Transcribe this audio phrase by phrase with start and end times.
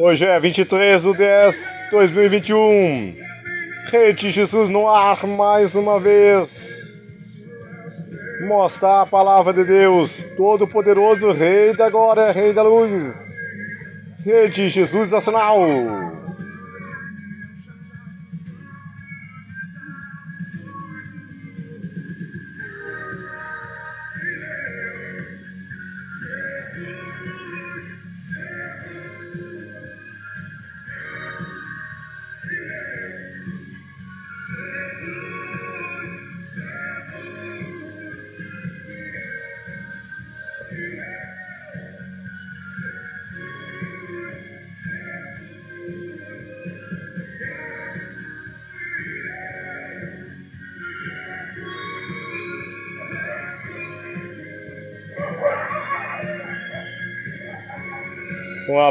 [0.00, 3.16] Hoje é 23 de 10 de 2021.
[3.90, 7.48] Rede Jesus no ar mais uma vez.
[8.46, 13.38] Mostrar a palavra de Deus, Todo-Poderoso, Rei da Glória, Rei da Luz.
[14.24, 16.17] Rede Jesus Nacional.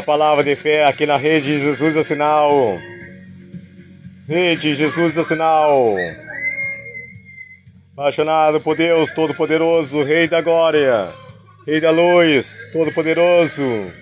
[0.08, 2.78] Palavra de fé aqui na rede Jesus é sinal.
[4.26, 5.96] Rede Jesus é sinal.
[7.92, 11.10] Apaixonado por Deus Todo-Poderoso, Rei da Glória,
[11.66, 13.92] Rei da Luz, Todo-Poderoso.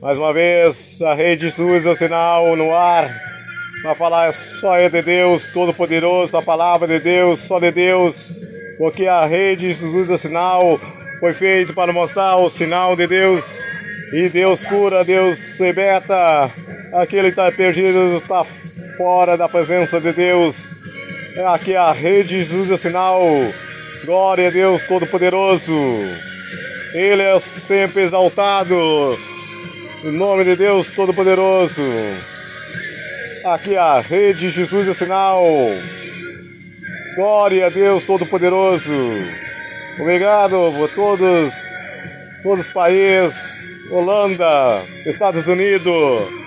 [0.00, 3.06] Mais uma vez, a rede Jesus é sinal no ar.
[3.82, 8.32] Para falar só é de Deus Todo-Poderoso, a palavra de Deus, só de Deus.
[8.78, 10.80] Porque a rede Jesus é sinal
[11.20, 13.66] foi feito para mostrar o sinal de Deus
[14.12, 16.50] e Deus cura, Deus liberta.
[16.92, 20.72] Aquele que está perdido está fora da presença de Deus.
[21.36, 23.22] É aqui a rede Jesus é sinal.
[24.04, 25.72] Glória a Deus Todo-Poderoso.
[26.92, 28.76] Ele é sempre exaltado.
[30.04, 31.82] Em nome de Deus Todo-Poderoso.
[33.44, 35.44] Aqui a rede Jesus é sinal.
[37.14, 38.92] Glória a Deus Todo-Poderoso.
[40.00, 41.79] Obrigado por todos
[42.42, 46.40] todos os países, Holanda, Estados Unidos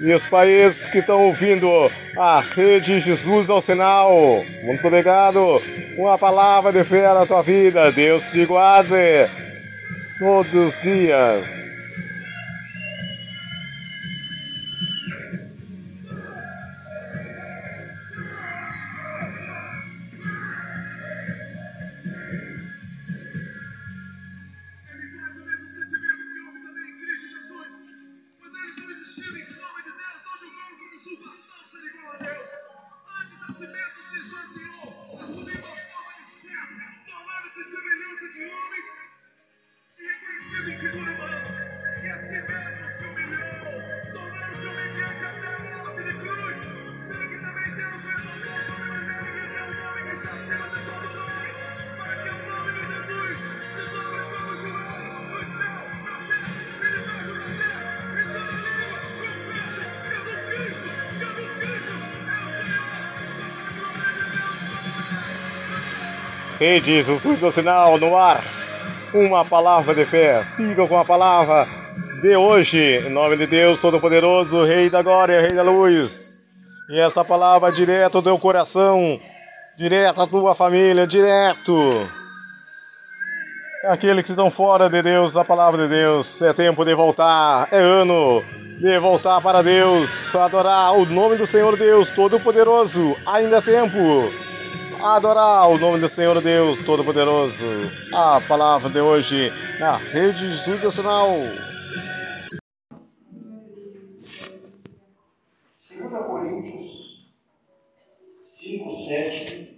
[0.00, 1.68] e os países que estão ouvindo
[2.16, 4.42] a rede Jesus ao sinal.
[4.62, 5.62] Muito obrigado.
[5.96, 7.92] Uma palavra de fé na tua vida.
[7.92, 9.28] Deus te guarde
[10.18, 12.19] todos os dias.
[66.60, 68.44] Rede Jesus do Sinal no ar.
[69.14, 70.44] Uma palavra de fé.
[70.58, 71.66] Fica com a palavra
[72.20, 72.98] de hoje.
[72.98, 76.42] Em nome de Deus Todo-Poderoso, Rei da Glória, Rei da Luz.
[76.90, 79.18] E esta palavra direto do teu coração,
[79.74, 82.06] direto à tua família, direto.
[83.86, 86.42] Aqueles que estão fora de Deus, a palavra de Deus.
[86.42, 88.44] É tempo de voltar, é ano
[88.82, 93.16] de voltar para Deus, adorar o nome do Senhor Deus Todo-Poderoso.
[93.26, 94.49] Ainda é tempo
[95.02, 97.64] adorar o nome do Senhor Deus Todo-Poderoso.
[98.12, 101.30] A palavra de hoje na Rede Jesus Nacional.
[105.88, 107.30] 2 Coríntios
[108.46, 109.70] 5, 7.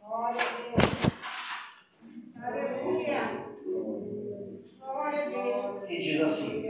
[0.00, 1.08] Glória a Deus.
[2.42, 3.44] Aleluia.
[4.78, 5.90] Glória a Deus.
[5.90, 6.68] E diz assim: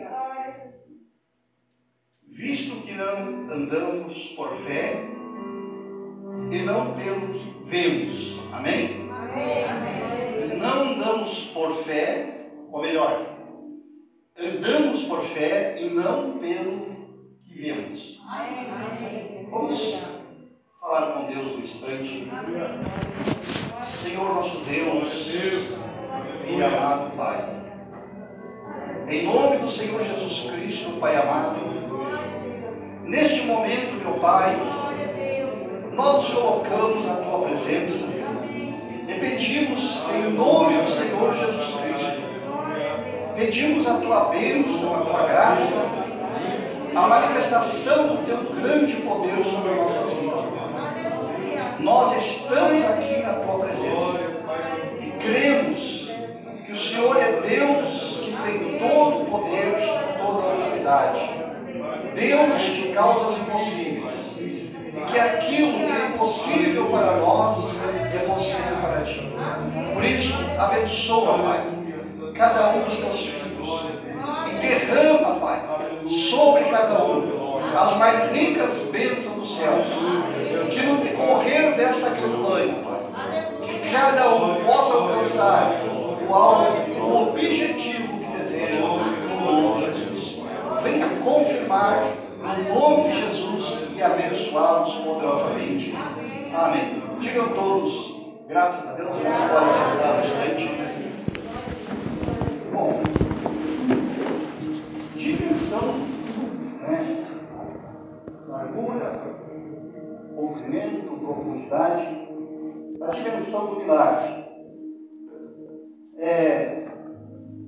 [2.27, 5.18] Visto que não andamos por fé,
[6.51, 8.39] e não pelo que vemos.
[8.53, 9.09] Amém?
[9.11, 10.59] Amém.
[10.59, 13.27] Não andamos por fé, ou melhor,
[14.37, 16.87] andamos por fé e não pelo
[17.45, 18.21] que vemos.
[18.29, 19.49] Amém.
[19.51, 19.99] Vamos
[20.81, 22.29] falar com Deus um instante.
[23.85, 25.29] Senhor nosso Deus
[26.47, 27.59] e amado Pai.
[29.09, 31.61] Em nome do Senhor Jesus Cristo, Pai amado,
[33.05, 34.55] neste momento, meu Pai,
[35.99, 38.07] nós nos colocamos na tua presença
[38.47, 42.23] e pedimos em nome do Senhor Jesus Cristo.
[43.35, 45.75] Pedimos a tua bênção, a tua graça,
[46.95, 50.45] a manifestação do teu grande poder sobre nossas vidas.
[51.81, 54.21] Nós estamos aqui na tua presença
[55.01, 56.13] e cremos
[56.65, 59.75] que o Senhor é Deus que tem todo o poder,
[60.17, 61.49] toda a autoridade.
[62.15, 63.98] Deus de causas impossíveis.
[65.07, 67.75] Que aquilo que é impossível para nós
[68.15, 69.33] é possível para ti.
[69.95, 71.65] Por isso, abençoa, Pai,
[72.35, 73.87] cada um dos teus filhos
[74.51, 75.63] e derrama, Pai,
[76.09, 77.39] sobre cada um
[77.77, 79.89] as mais ricas bênçãos dos céus.
[80.71, 85.71] Que no decorrer dessa campanha, Pai, que cada um possa alcançar
[86.29, 90.43] o alvo, o objetivo que deseja no nome de Jesus.
[90.83, 92.05] Venha confirmar
[92.41, 95.93] no nome de Jesus e abençoá-los poderosamente.
[96.55, 97.03] Amém.
[97.21, 100.69] Digam todos, graças a Deus, vamos podem sentar bastante.
[102.73, 103.03] Bom,
[105.17, 105.83] dimensão,
[106.81, 107.27] né?
[108.47, 109.21] largura,
[110.37, 112.29] comprimento, profundidade,
[113.03, 114.45] a dimensão do milagre.
[116.19, 116.87] É,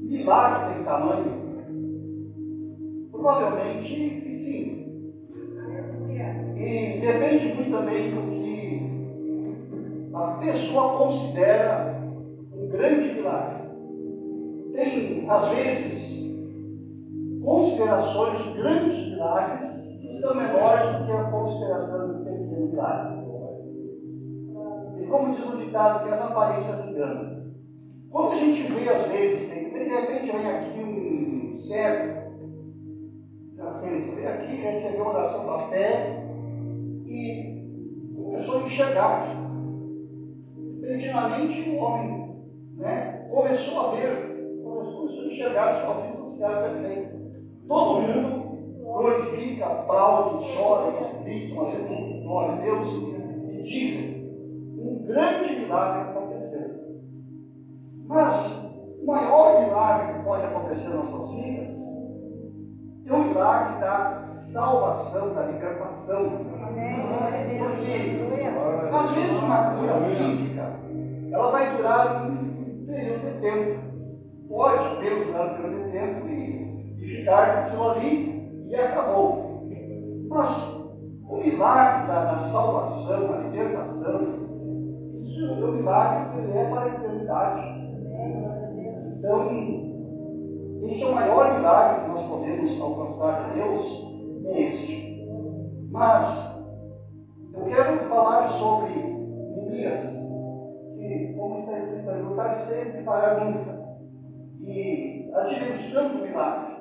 [0.00, 1.40] milagre tem tamanho?
[3.10, 4.79] Provavelmente sim.
[7.30, 8.90] Depende muito também do que
[10.12, 12.02] a pessoa considera
[12.52, 13.70] um grande milagre.
[14.72, 16.28] Tem, às vezes,
[17.44, 23.20] considerações de grandes milagres que são menores do que a consideração de um pequeno milagre.
[25.00, 27.44] E como diz o ditado, que as aparências enganam.
[28.10, 32.20] Quando a gente vê, às vezes, de repente vem aqui um cego,
[33.60, 36.19] assim, você vem aqui, recebeu a oração da fé
[37.10, 39.36] e começou a enxergar.
[40.80, 42.36] Repentinamente o homem
[42.76, 47.20] né, começou a ver, começou a enxergar, suas vistas ficaram perfeitas.
[47.66, 48.40] Todo mundo
[48.82, 52.88] glorifica, aplaude, chora, grita, aleluia, glória a Deus,
[53.50, 54.20] e dizem,
[54.78, 56.70] um grande milagre aconteceu.
[58.06, 61.80] Mas o maior milagre que pode acontecer nas nossas vidas
[63.06, 66.49] é o milagre da salvação, da libertação.
[68.90, 70.72] Porque, às vezes, uma cura física,
[71.32, 73.80] ela vai durar um período de tempo.
[74.48, 79.68] Pode apenas durar um período de tempo e, e ficar com aquilo ali e acabou.
[80.28, 80.80] Mas
[81.28, 84.50] o milagre da, da salvação, da libertação,
[85.16, 87.80] isso é um milagre que é para a eternidade.
[89.18, 89.50] Então,
[90.88, 95.26] esse é o maior milagre que nós podemos alcançar de Deus, é este.
[95.90, 96.59] Mas
[97.52, 100.10] eu quero falar sobre Neemias,
[100.94, 103.80] que, como está escrito ali, lutar sempre para nunca.
[104.60, 106.76] E a dimensão do milagre.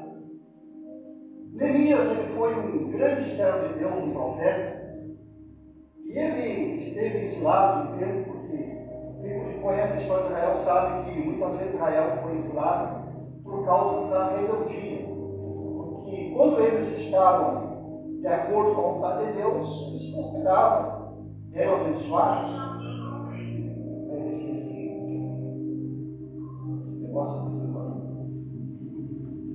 [1.54, 4.80] Neemias ele foi um grande servo de Deus, um profeta.
[6.06, 8.58] E ele esteve exilado um tempo, porque
[9.22, 13.10] quem conhece a história de Israel sabe que muitas vezes Israel foi exilado
[13.44, 15.08] por causa da rebeldia.
[15.08, 17.69] Porque quando eles estavam
[18.20, 22.50] de acordo com a vontade de Deus, eles consideravam, eram abençoados.
[24.12, 24.74] Esse, esse
[27.02, 27.60] negócio de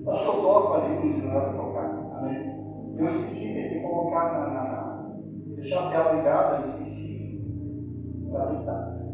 [0.06, 1.88] Acho que eu toco ali, não era tocar.
[2.18, 2.54] Amém?
[2.96, 5.10] Eu esqueci de colocar na, na,
[5.56, 7.40] deixar a tela ligada, esqueci.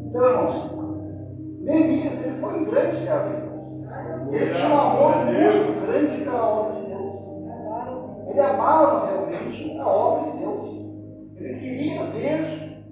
[0.07, 0.71] Então, irmãos,
[1.61, 3.51] Neemias, ele foi um grande de Deus.
[4.33, 6.80] Ele tinha um amor muito grande pela obra de.
[8.31, 10.69] Ele amava realmente a obra de Deus.
[11.37, 12.85] Ele queria ver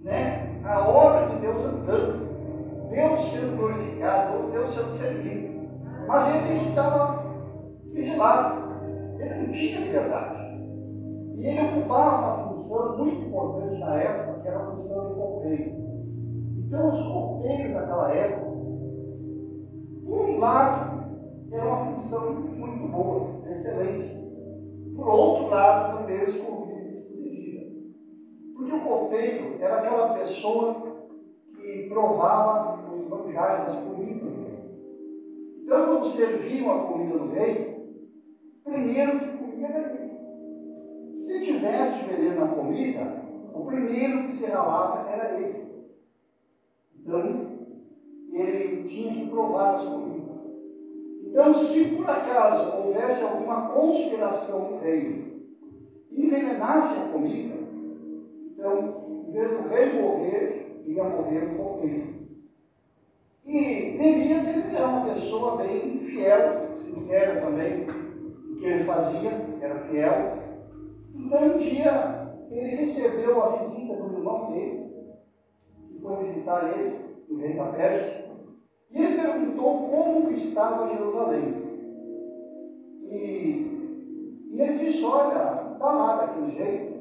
[0.00, 5.68] né, a obra de Deus andando, Deus sendo glorificado, Deus sendo servido.
[6.06, 7.24] Mas ele estava
[7.94, 8.64] exilado.
[9.18, 10.44] Ele não tinha liberdade.
[11.38, 15.72] E ele ocupava uma função muito importante na época, que era a função de copeiro.
[16.58, 18.52] Então, os copeiros naquela época,
[20.04, 21.04] por um lado,
[21.50, 22.53] era uma função
[25.54, 27.66] Por outro lado, também corriam risco de vida.
[28.56, 31.06] Porque o copeiro era aquela pessoa
[31.54, 34.32] que provava os manjares, as comidas.
[35.62, 37.86] Então, quando serviam a comida do rei,
[38.64, 41.20] primeiro que comia era ele.
[41.20, 43.22] Se tivesse veneno na comida,
[43.54, 45.66] o primeiro que se ralava era ele.
[47.00, 47.20] Então,
[48.32, 50.34] ele tinha que provar as comidas.
[51.22, 55.33] Então, se por acaso houvesse alguma conspiração no reino
[56.16, 57.54] envenenasse a comida,
[58.52, 62.14] então, em vez do rei morrer, ia morrer o copeiro.
[63.44, 67.86] E Neemias ele era uma pessoa bem fiel, sincera também,
[68.50, 70.38] o que ele fazia, era fiel.
[71.14, 74.90] Então, um dia, ele recebeu a visita do irmão dele,
[75.88, 76.96] que foi visitar ele,
[77.28, 78.24] o rei da Pérsia,
[78.90, 81.54] e ele perguntou como estava Jerusalém.
[83.10, 83.66] E,
[84.52, 86.94] e ele disse, olha, está lá daquele jeito,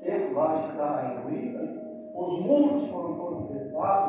[0.00, 1.70] o lá está em ruínas,
[2.14, 3.50] os muros foram todos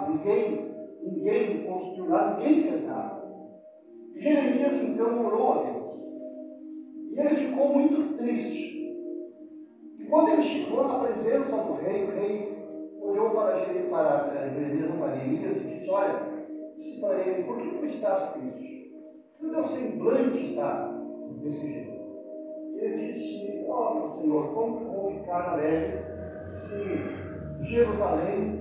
[0.09, 0.67] ninguém
[1.07, 3.23] Ninguém construiu nada, ninguém fez nada.
[4.15, 5.87] Jeremias então orou a Deus.
[7.11, 8.77] E ele ficou muito triste.
[9.99, 12.57] E quando ele chegou na presença do rei, o rei
[13.01, 16.19] olhou para, Jeremias, para Jeremias, para Jeremias e disse, olha,
[16.77, 18.91] disse para ele, por que não estás triste?
[19.41, 20.91] O teu semblante está
[21.41, 21.96] desse jeito.
[22.79, 25.91] Ele disse, ó oh, meu Senhor, como eu vou ficar alegre
[26.67, 28.53] se Jerusalém,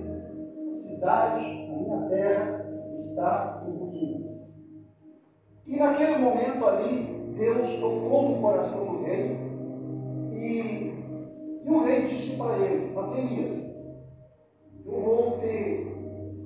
[0.73, 2.65] a cidade, a minha terra,
[2.99, 4.27] está em ruínas?
[5.67, 7.03] E naquele momento ali,
[7.35, 9.29] Deus tocou no coração do rei
[10.33, 10.91] e,
[11.63, 13.67] e o rei disse para ele, Matemias,
[14.85, 15.85] eu vou te,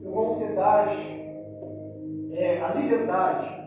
[0.04, 0.88] eu vou te dar
[2.32, 3.62] é, a liberdade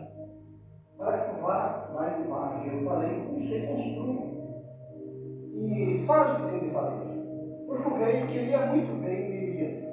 [0.97, 4.23] para que tu vá lá em Jerusalém e se reconstrua.
[5.53, 7.05] E faz o que tem de fazer.
[7.65, 9.83] Porque o rei queria muito bem Neemias.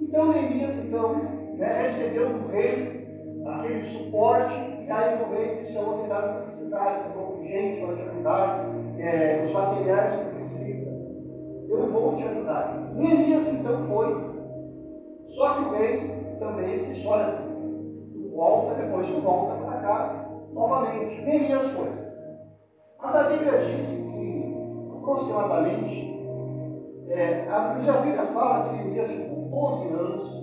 [0.00, 1.14] Então Neemias então,
[1.56, 3.02] né, recebeu do rei
[3.44, 7.42] aquele suporte, e aí o rei disse, eu vou te dar que necessidade, eu vou
[7.42, 8.66] gente para te ajudar,
[8.98, 10.90] é, os materiais que precisa,
[11.68, 12.92] eu vou te ajudar.
[12.94, 14.32] Neemias então foi.
[15.28, 17.38] Só que o rei também disse, olha,
[18.34, 20.21] volta, depois tu volta para cá
[20.52, 21.22] novamente.
[21.22, 21.90] Neemias foi.
[23.00, 24.54] Mas a Bíblia diz que
[24.96, 26.26] aproximadamente,
[27.08, 30.42] é, a, Bíblia fala que Neemias ficou 12 anos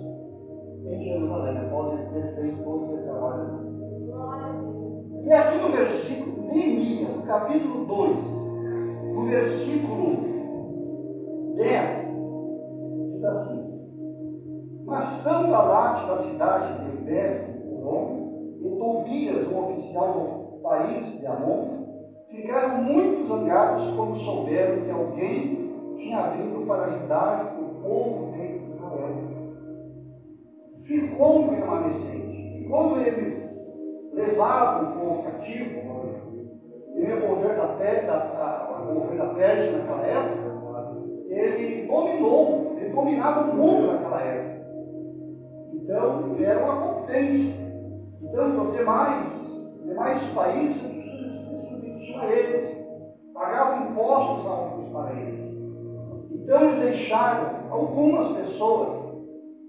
[0.86, 3.70] em Jerusalém, após ele ter feito todo aquele trabalho.
[5.24, 8.16] E aqui no versículo, Neemias, no capítulo 2,
[9.14, 10.30] no versículo
[11.56, 12.10] 10,
[13.12, 13.60] diz assim:
[14.84, 17.50] Mas Sanbalate da cidade de Beto,
[17.84, 18.19] o o
[19.90, 21.80] oficial do país de Amon,
[22.30, 28.42] ficaram muito zangados quando souberam que alguém tinha vindo para ajudar o povo de
[28.74, 29.30] Israel
[30.84, 32.58] ficou um remanescente.
[32.58, 33.48] E quando eles
[34.12, 35.80] levavam o povo cativo,
[36.96, 37.56] e governo
[38.06, 39.26] da, governo da
[39.78, 40.50] naquela época,
[41.28, 44.60] ele dominou, ele dominava o mundo naquela época.
[45.72, 47.54] Então, ele era uma potência.
[48.20, 49.49] Então, os demais,
[49.90, 52.78] demais países se submetiam a eles,
[53.34, 55.36] pagavam impostos alguns para eles.
[56.30, 58.92] Então, eles deixaram algumas pessoas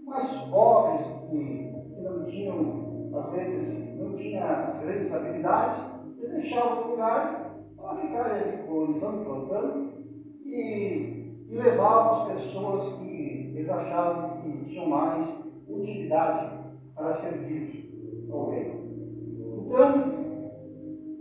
[0.06, 5.84] mais pobres, que, que não tinham, às vezes, não tinham grandes habilidades,
[6.20, 7.28] eles deixavam o lugar
[7.76, 9.82] para ficarem ali colonizando, plantando,
[10.46, 11.04] e,
[11.50, 15.26] e levavam as pessoas que eles achavam que tinham mais
[15.68, 16.48] utilidade
[16.96, 17.66] para servir
[18.30, 18.81] ao rei.
[19.72, 20.04] Então,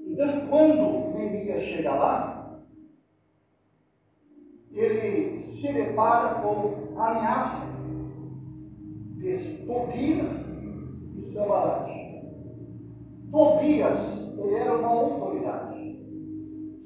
[0.09, 2.59] então quando Neemias chega lá,
[4.73, 7.71] ele se depara com ameaças
[9.19, 10.37] de Tobias
[11.17, 12.23] e Sambalate.
[13.31, 16.01] Tobias, ele era uma autoridade.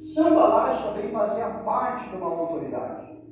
[0.03, 3.25] Sambalate também fazia parte de uma autoridade.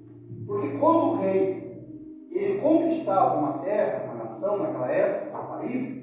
[0.46, 6.01] Porque quando o rei ele conquistava uma terra, uma nação naquela época, um país,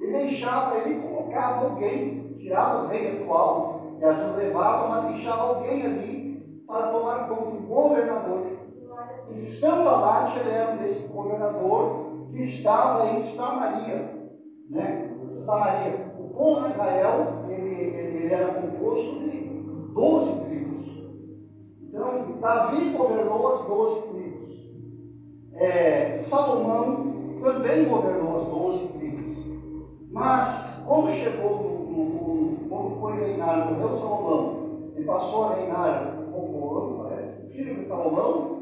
[0.00, 5.82] ele deixava, ele colocava alguém, tirava o rei atual, e vezes levava, mas deixava alguém
[5.82, 6.26] ali
[6.66, 8.46] para tomar conta, um governador.
[9.30, 14.30] E Sambalate ele era um desse governador que estava em Samaria.
[14.70, 15.10] Né?
[15.44, 16.14] Samaria.
[16.18, 19.46] O povo de Israel ele, ele, ele era composto de
[19.94, 20.86] 12 tribos.
[21.82, 24.26] Então, Davi governou as 12 tribos.
[25.54, 28.95] É, Salomão também governou as 12 tribos.
[30.16, 34.56] Mas, quando chegou no, no, no quando foi reinar, morreu Salomão,
[34.96, 38.56] e passou a reinar Roboão, parece, filho de Salomão,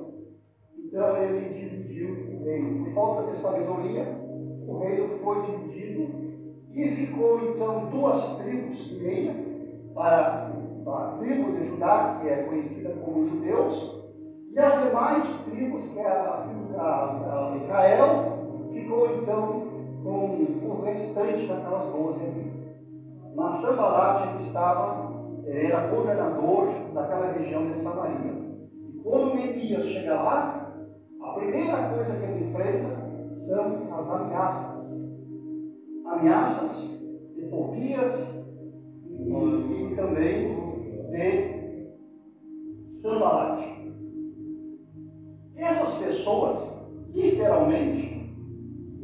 [0.76, 2.84] então ele dividiu reino.
[2.84, 4.02] Por falta de sabedoria,
[4.66, 6.11] o reino foi dividido
[6.73, 9.37] e ficou então duas tribos e meia
[9.94, 10.50] para
[10.88, 13.94] a tribo de Judá, que é conhecida como judeus,
[14.50, 18.34] e as demais tribos, que é a tribo da Israel,
[18.73, 19.63] ficou então
[20.04, 22.52] com o restante daquelas doze ali.
[23.34, 25.11] Mas Sambalat estava,
[25.46, 28.32] era governador daquela região de Samaria.
[28.94, 30.75] E quando Neemias chega lá,
[31.20, 32.96] a primeira coisa que ele enfrenta
[33.46, 34.84] são as ameaças.
[36.06, 37.00] Ameaças
[37.34, 38.44] de Tobias
[39.11, 40.54] e, e também
[41.11, 41.54] de
[43.00, 43.75] Sambalate.
[45.56, 46.58] Essas pessoas,
[47.14, 48.13] literalmente,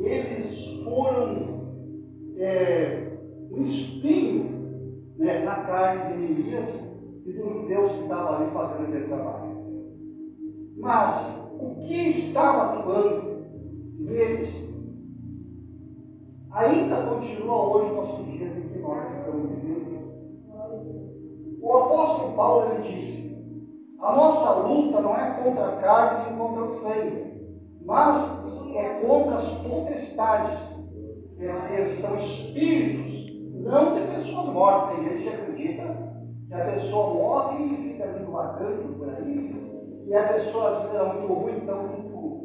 [0.07, 1.61] eles foram
[2.37, 3.19] é,
[3.51, 4.61] um espinho
[5.19, 6.75] né, na carne de Neemias
[7.27, 9.51] e dos judeus que estavam ali fazendo aquele trabalho.
[10.79, 13.45] Mas o que estava atuando
[13.99, 14.71] neles
[16.51, 20.01] ainda continua hoje nossos dias em que nós estamos vivendo.
[21.61, 23.21] O apóstolo Paulo ele disse:
[24.01, 27.30] a nossa luta não é contra a carne nem contra o sangue,
[27.83, 30.81] mas é contra as potestades.
[31.39, 34.97] Quer dizer, são espíritos, não de pessoas mortas.
[34.97, 36.11] Tem gente que acredita
[36.49, 40.97] que a pessoa morre e fica vindo vagando por aí, e a pessoa às vezes
[40.97, 41.89] é muito ruim, então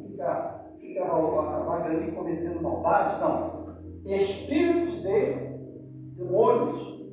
[0.08, 3.20] fica, fica vagando e cometendo maldades.
[3.20, 3.65] Não.
[4.06, 5.46] Espíritos de
[6.15, 7.04] demônios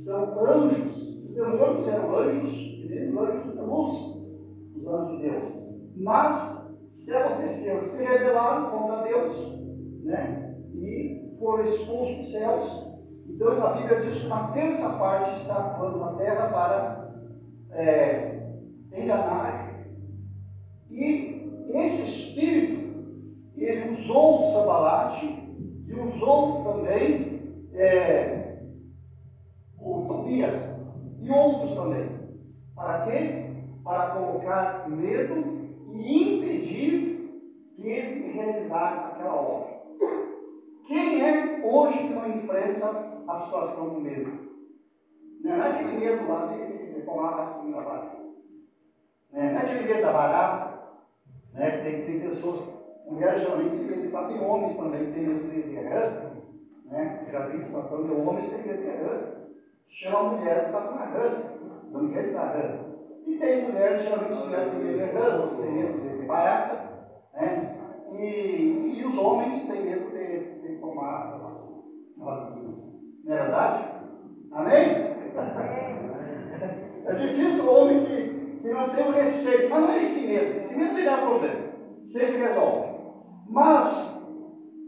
[0.00, 0.94] são anjos.
[1.24, 3.96] Os demônios eram anjos, e anjos de luz,
[4.76, 5.44] os anjos de Deus.
[5.96, 6.63] Mas,
[7.04, 7.76] o que aconteceu?
[7.76, 9.58] Eles se rebelaram contra Deus,
[10.02, 10.56] né?
[10.74, 12.84] E foram expulsos dos céus
[13.28, 17.14] então a Bíblia diz que uma terça parte está atuando na terra para
[17.70, 18.48] é,
[18.92, 19.86] enganar.
[20.90, 22.94] E esse espírito,
[23.56, 25.26] ele usou o Sambalate
[25.88, 28.58] e usou também é,
[29.80, 30.60] o Tobias
[31.20, 32.08] e outros também.
[32.74, 33.50] Para quê?
[33.82, 35.34] Para colocar medo
[35.92, 36.43] e
[37.84, 39.74] impedir que ele realizasse aquela obra.
[40.86, 42.86] Quem é hoje que não enfrenta
[43.26, 44.30] a situação do medo.
[45.42, 48.02] Não é aquele medo lá de, tomar vacina lá.
[49.32, 50.74] Não é aquele medo da barata.
[51.52, 51.70] Né?
[51.82, 52.60] Tem, tem pessoas,
[53.06, 56.12] mulheres geralmente têm medo de bater, homens também têm medo de, rã.
[56.86, 57.28] Né?
[57.30, 59.20] Já vi situação de homens que têm medo de rã.
[59.88, 61.42] Chama a mulher para com a rã,
[61.92, 62.78] dando jeito da rã.
[63.26, 66.93] E tem mulheres, geralmente mulheres têm medo de rã, outros têm medo de barata.
[67.34, 67.76] Né?
[68.12, 71.38] E, e os homens têm medo de, de tomar
[72.16, 72.74] vacina.
[73.24, 73.88] Não é verdade?
[74.52, 75.14] Amém?
[77.06, 80.60] É difícil o homem que, que não tem o receio, mas não é esse medo.
[80.60, 81.60] Esse medo não dá problema.
[82.06, 82.94] Você se resolve.
[83.48, 84.14] Mas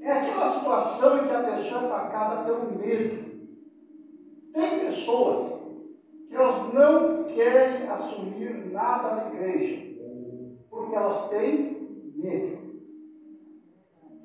[0.01, 3.27] é aquela situação em que a pessoa é atacada pelo medo.
[4.55, 5.67] Tem pessoas
[6.29, 9.95] que elas não querem assumir nada na igreja,
[10.71, 11.76] porque elas têm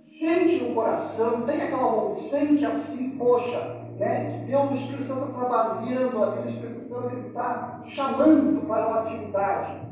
[0.04, 4.44] Sente no coração, tem aquela vontade, sente assim, poxa, né?
[4.46, 9.88] Deus, o Espírito Santo está trabalhando ali, o Espírito Santo está chamando para uma atividade.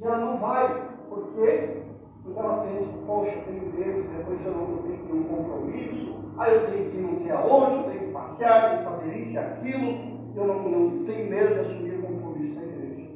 [0.00, 0.90] E ela não vai.
[1.08, 1.82] Por quê?
[2.22, 6.34] Porque ela pensa, poxa, eu tenho medo, depois eu não tenho que ter um compromisso,
[6.38, 9.18] aí eu tenho que ir não sei aonde, eu tenho que passear, tenho que fazer
[9.18, 13.10] isso e aquilo, eu não, não tenho medo de assumir compromisso da igreja.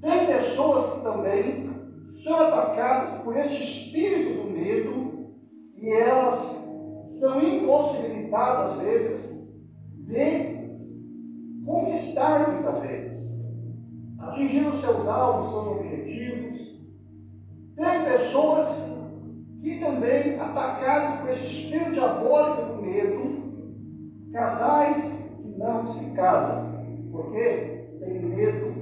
[0.00, 1.69] Tem pessoas que também
[2.10, 5.30] são atacadas por este espírito do medo
[5.76, 6.60] e elas
[7.20, 9.20] são impossibilitadas, às vezes,
[9.94, 10.60] de
[11.64, 13.12] conquistar muitas vezes,
[14.18, 16.80] atingir os seus alvos, seus objetivos.
[17.76, 18.68] Tem pessoas
[19.62, 25.02] que também, atacadas por esse espírito diabólico do medo, casais
[25.42, 28.74] que não se casam, porque tem medo,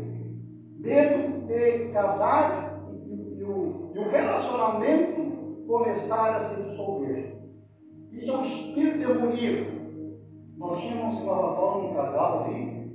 [0.78, 2.67] medo de casar
[3.98, 7.36] e o relacionamento começar a se dissolver.
[8.12, 9.78] Isso é um espírito demoníaco
[10.58, 12.90] nós tínhamos em Nova um casal ali,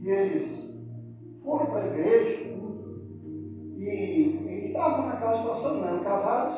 [0.00, 0.74] e eles
[1.44, 2.40] foram para a igreja,
[3.76, 6.56] e eles estavam naquela situação, não eram casados,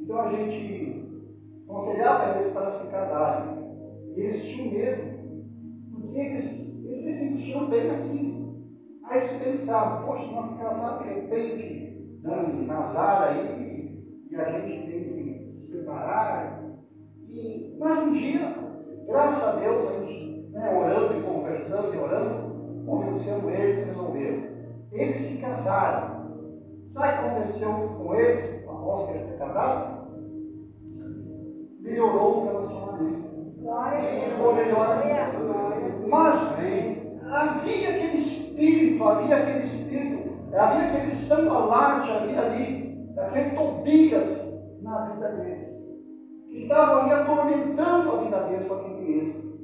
[0.00, 1.04] então a gente
[1.68, 3.54] aconselhava eles para se casarem.
[4.16, 5.02] E eles tinham medo,
[5.92, 8.44] porque eles, eles se sentiam bem assim.
[9.04, 11.83] Aí eles pensavam, poxa, nós casar de repente,
[12.24, 16.60] não, casar aí, e a gente tem que se separar.
[17.28, 18.64] E, mas um dia
[19.06, 24.42] Graças a Deus, a gente, né, orando e conversando e orando, convencendo eles, resolveram.
[24.92, 26.24] Eles se casaram.
[26.94, 30.08] Sabe o que aconteceu com eles após que eles se casaram?
[31.80, 33.24] Melhorou o relacionamento.
[34.30, 35.04] Ficou melhor.
[36.08, 36.58] Mas
[37.30, 40.13] havia aquele espírito, havia aquele espírito,
[40.58, 44.44] havia aquele sambalate, havia ali, aquele Tobias
[44.82, 45.64] na vida deles
[46.54, 49.54] que estavam ali atormentando a vida deles com aquele medo.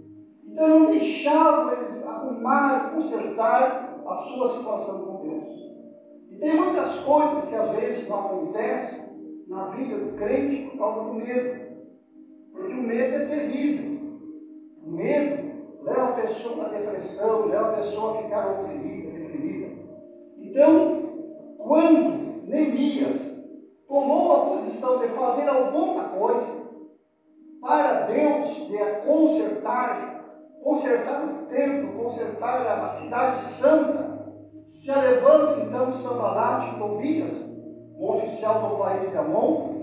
[0.45, 5.55] Então não deixavam eles arrumar, consertar a sua situação com Deus.
[6.31, 9.05] E tem muitas coisas que às vezes não acontecem
[9.47, 11.61] na vida do crente por causa do medo.
[12.53, 14.01] Porque o medo é terrível.
[14.85, 19.10] O medo leva a pessoa à depressão, leva a pessoa a ficar oprimida.
[20.51, 23.21] Então, quando Neemias
[23.87, 26.61] tomou a posição de fazer alguma coisa,
[27.61, 30.25] para Deus de consertar,
[30.61, 34.11] consertar o templo, consertar a cidade santa,
[34.69, 37.39] se levanta então Sambalat e Tobias,
[37.97, 39.79] o oficial do país de Amon,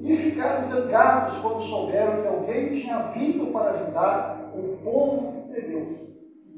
[0.00, 5.98] e ficaram zangados quando souberam que alguém tinha vindo para ajudar o povo de Deus.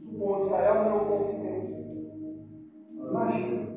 [0.07, 1.50] O povo de Israel era o povo de Deus.
[3.21, 3.69] Imagina.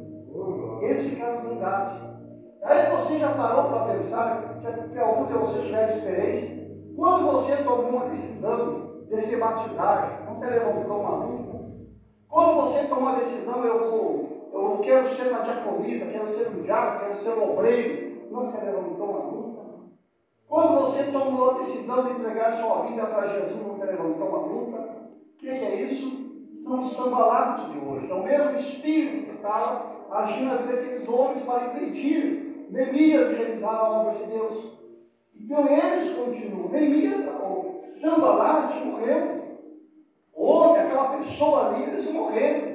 [0.82, 2.02] Eles ficaram zangados.
[2.64, 6.64] Aí você já parou para pensar, se algum de vocês tiver experiência,
[6.96, 11.54] quando você tomou uma decisão de se batizar, não se levantou uma luta?
[12.30, 16.62] Quando você tomou a decisão, eu vou, eu quero ser uma diaconisa, quero ser um
[16.62, 19.62] diabo, quero ser um obreiro, não se levantou uma luta?
[20.48, 24.78] Quando você tomou a decisão de entregar sua vida para Jesus, você levantou uma luta?
[25.34, 26.24] O que é isso?
[26.64, 28.10] São os sambalatos de hoje.
[28.10, 29.33] É o mesmo espírito
[30.12, 34.74] agindo na vida daqueles homens para impedir Neemias de realizar a obra de Deus.
[35.40, 36.70] Então eles continuam.
[36.70, 39.44] Neemias, o Sambalate morreu.
[40.36, 42.74] Homem, aquela pessoa ali, eles morreram.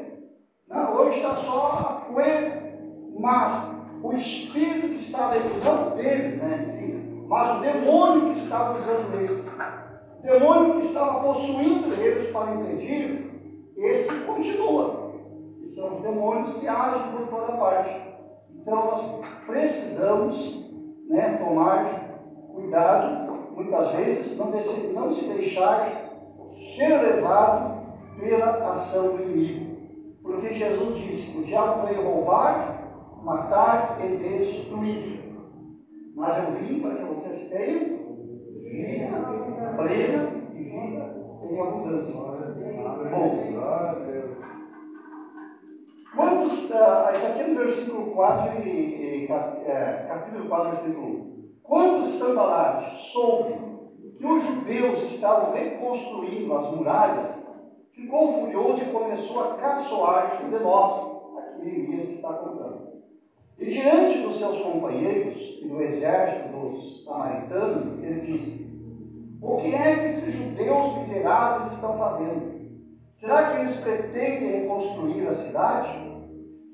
[0.97, 2.79] Hoje está só a poeira.
[3.19, 7.25] Mas o espírito que estava não deles, né?
[7.27, 13.73] mas o demônio que estava usando eles, o demônio que estava possuindo eles para impedir,
[13.77, 15.08] esse continua.
[15.75, 18.01] São os demônios que agem por toda parte.
[18.55, 20.67] Então nós precisamos
[21.09, 22.09] né, tomar
[22.53, 26.09] cuidado, muitas vezes, não, não se deixar
[26.55, 27.79] ser levado
[28.19, 29.77] pela ação do inimigo.
[30.23, 35.19] Porque Jesus disse: o diabo veio roubar, matar e destruir.
[36.15, 37.99] Mas eu vim para que vocês tenham
[38.65, 42.13] vida plena e vida em abundância.
[43.11, 44.08] Bom,
[46.19, 51.49] quantos, uh, isso aqui é no versículo 4 e, e é, capítulo 4, versículo 1.
[51.63, 53.55] Quando Sambalat soube
[54.19, 57.37] que os judeus estavam reconstruindo as muralhas,
[57.93, 62.89] ficou furioso e começou a caçoar de nós, aqui Elias está contando.
[63.57, 68.67] E diante dos seus companheiros e do exército dos samaritanos, ele disse:
[69.41, 72.59] O que é que esses judeus miseráveis estão fazendo?
[73.21, 76.08] Será que eles pretendem reconstruir a cidade?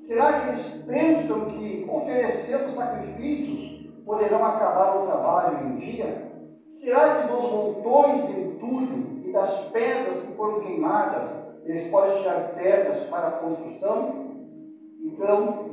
[0.05, 6.31] Será que eles pensam que oferecendo sacrifícios poderão acabar o trabalho em um dia?
[6.75, 11.27] Será que dos montões de entulho e das pedras que foram queimadas,
[11.63, 14.25] eles podem tirar pedras para a construção?
[15.01, 15.65] Então,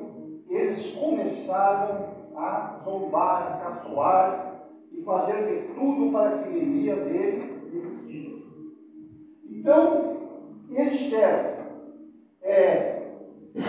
[0.48, 8.46] eles começaram a zombar, a caçoar e fazer de tudo para que Neemias ele desistisse.
[9.50, 10.16] Então,
[10.70, 11.52] eles disseram,
[12.40, 13.01] é,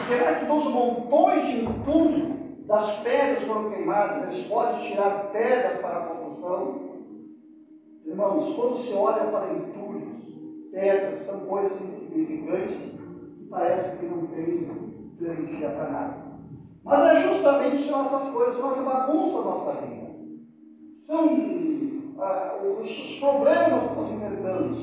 [0.07, 2.33] será que dos montões de entulho
[2.65, 6.93] das pedras foram queimadas, eles podem tirar pedras para a construção.
[8.05, 10.23] Irmãos, quando se olha para entulhos,
[10.71, 12.77] pedras, são coisas insignificantes
[13.37, 14.67] que parece que não tem
[15.19, 16.23] garantia para nada.
[16.83, 20.03] Mas é justamente são essas coisas, são essa bagunça da nossa vida.
[20.99, 21.29] São
[22.19, 24.77] ah, os problemas que nós enfrentamos.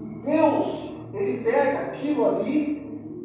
[0.00, 2.81] E Deus, Ele pega aquilo ali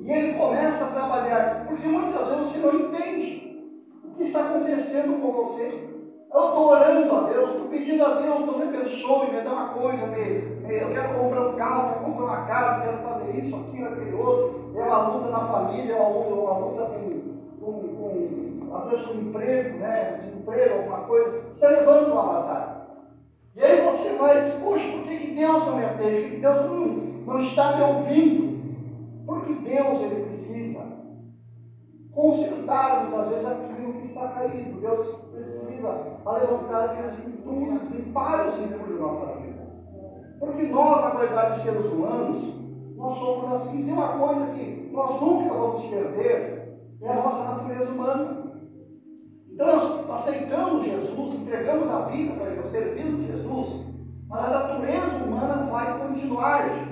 [0.07, 1.65] e Ele começa a trabalhar.
[1.67, 3.75] Porque muitas vezes você não entende.
[4.05, 5.89] O que está acontecendo com você?
[6.33, 9.69] Eu estou orando a Deus, estou pedindo a Deus, Deus me abençoe, me dá uma
[9.69, 13.55] coisa, me, me, eu quero comprar um carro, quero comprar uma casa, quero fazer isso,
[13.55, 14.71] aquilo, aquele outro.
[14.75, 19.05] É uma luta na família, é uma luta, uma luta com, com, com, às vezes
[19.07, 20.19] com emprego, né?
[20.21, 21.43] desemprego, alguma coisa.
[21.53, 22.77] Você levanta uma batalha.
[23.55, 26.21] E aí você vai e diz, poxa, por que, que Deus não me atende?
[26.21, 26.85] Por que Deus não,
[27.25, 28.56] não está me ouvindo?
[29.27, 30.85] Porque Deus ele precisa
[32.13, 34.79] consertar muitas vezes aquilo que está caído.
[34.79, 39.67] Deus precisa levantar aqueles entulhos, limpar os entulhos da nossa vida.
[40.39, 42.55] Porque nós, na qualidade de seres humanos,
[42.95, 43.83] nós somos assim.
[43.83, 48.53] Tem uma coisa que nós nunca vamos perder, é a nossa natureza humana.
[49.51, 53.87] Então nós aceitamos Jesus, entregamos a vida para Ele, servimos Jesus,
[54.29, 56.86] mas a natureza humana vai continuar.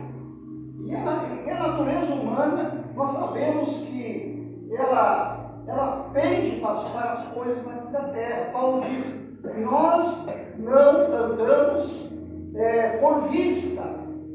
[0.85, 7.57] E a, e a natureza humana, nós sabemos que ela, ela pende para as coisas
[7.67, 8.51] aqui da terra.
[8.53, 9.25] Paulo diz:
[9.63, 10.25] nós
[10.59, 12.11] não andamos
[12.55, 13.83] é, por vista,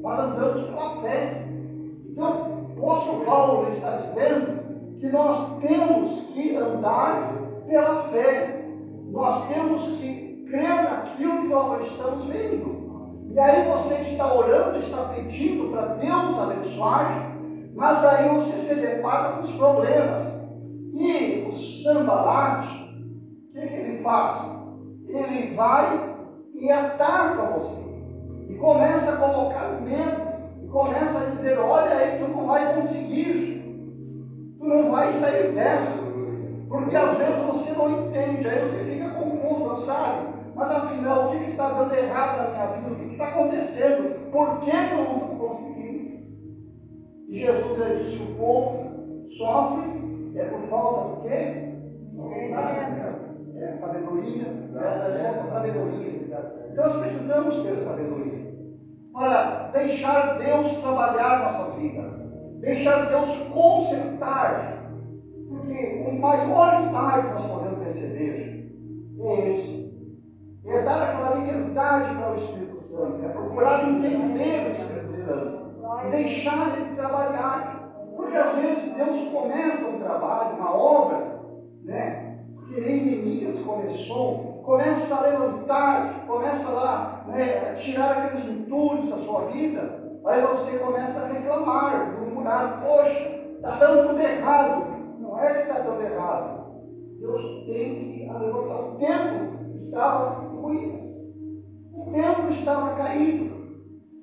[0.02, 1.46] mas andamos pela fé.
[2.10, 7.32] Então, o apóstolo Paulo está dizendo que nós temos que andar
[7.66, 8.64] pela fé.
[9.12, 12.79] Nós temos que crer naquilo que nós estamos vendo.
[13.30, 17.36] E aí você está orando, está pedindo para Deus abençoar,
[17.74, 20.26] mas daí você se depara com os problemas.
[20.92, 22.92] E o sambalate,
[23.48, 24.50] o que, que ele faz?
[25.08, 26.16] Ele vai
[26.54, 27.80] e ataca você.
[28.48, 30.22] E começa a colocar medo.
[30.64, 33.60] E começa a dizer, olha aí, tu não vai conseguir.
[34.58, 36.00] Tu não vai sair dessa.
[36.68, 40.29] Porque às vezes você não entende, aí você fica confuso, não sabe.
[40.60, 42.90] Mas errado na minha vida?
[42.90, 44.30] O que está acontecendo?
[44.30, 46.20] Por que eu não estou conseguindo?
[47.28, 51.70] E Jesus ele disse: o povo sofre é por falta do quê?
[53.56, 54.46] É sabedoria.
[54.76, 56.10] É, é sabedoria.
[56.70, 58.50] Então nós precisamos ter sabedoria
[59.12, 62.12] para deixar Deus trabalhar nossas vidas,
[62.60, 64.90] deixar Deus consertar,
[65.48, 68.70] porque o maior milagre que nós podemos receber
[69.18, 69.89] é esse.
[70.66, 75.60] É dar aquela liberdade para o Espírito Santo, é procurar entender o Espírito Santo
[76.10, 77.90] deixar ele trabalhar.
[78.16, 81.40] Porque às vezes Deus começa um trabalho, uma obra,
[81.84, 82.38] né?
[82.68, 89.18] Que nem Neemias começou, começa a levantar, começa lá né, a tirar aqueles entulhos da
[89.18, 94.86] sua vida, aí você começa a reclamar, murmurar, poxa, está dando tudo errado.
[95.18, 96.60] Não é que está dando errado.
[97.18, 98.80] Deus tem que levantar.
[98.80, 101.00] O templo estava ruínas.
[101.92, 103.50] O templo estava caído.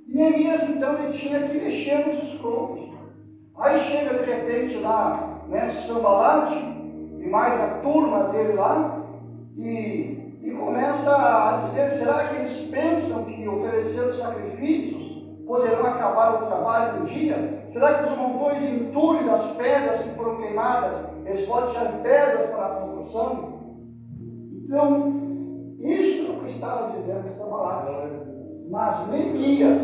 [0.08, 2.88] E Neemias, então, ele tinha que mexer nos escombros.
[3.58, 6.56] Aí chega de repente lá, né, São Balate,
[7.20, 9.04] e mais a turma dele lá,
[9.58, 15.08] e, e começa a dizer, será que eles pensam que oferecendo sacrifícios
[15.46, 17.68] poderão acabar o trabalho do dia?
[17.74, 22.50] Será que os montões de entulho das pedras que foram queimadas, eles podem tirar pedras
[22.52, 23.58] para a construção?
[24.64, 25.14] Então,
[25.80, 26.27] isso
[26.58, 28.38] é o que estava dizendo São Balate.
[28.70, 29.82] Mas Neemias,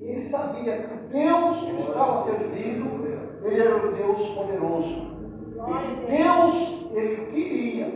[0.00, 3.06] ele sabia que Deus que estava servindo,
[3.42, 5.08] ele era o Deus poderoso.
[5.58, 7.86] E que Deus, ele queria,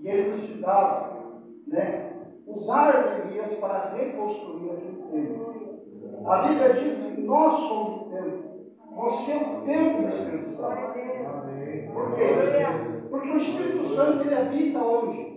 [0.00, 1.18] e ele precisava,
[1.66, 2.12] né,
[2.46, 5.48] usar Neemias para reconstruir aquele templo.
[6.26, 8.48] A Bíblia diz que nós somos o templo.
[8.96, 10.76] Você é o templo do Espírito Santo.
[11.92, 12.28] Por quê?
[13.10, 15.27] Porque o Espírito Santo ele habita onde?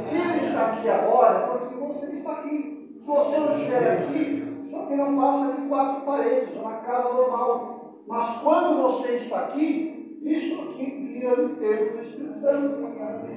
[0.00, 2.94] Se ele está aqui agora, é porque você está aqui.
[2.98, 7.94] Se você não estiver aqui, só que não passa de quatro paredes, uma casa normal.
[8.06, 12.76] Mas quando você está aqui, isso aqui vira o templo do Espírito Santo.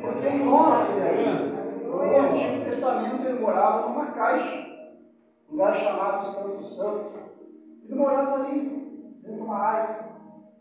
[0.01, 0.87] Porque em nós,
[1.83, 4.67] no Antigo Testamento, ele morava numa caixa,
[5.49, 7.11] um lugar chamado Santo Santo.
[7.85, 8.59] Ele morava ali,
[9.21, 10.09] dentro de uma área.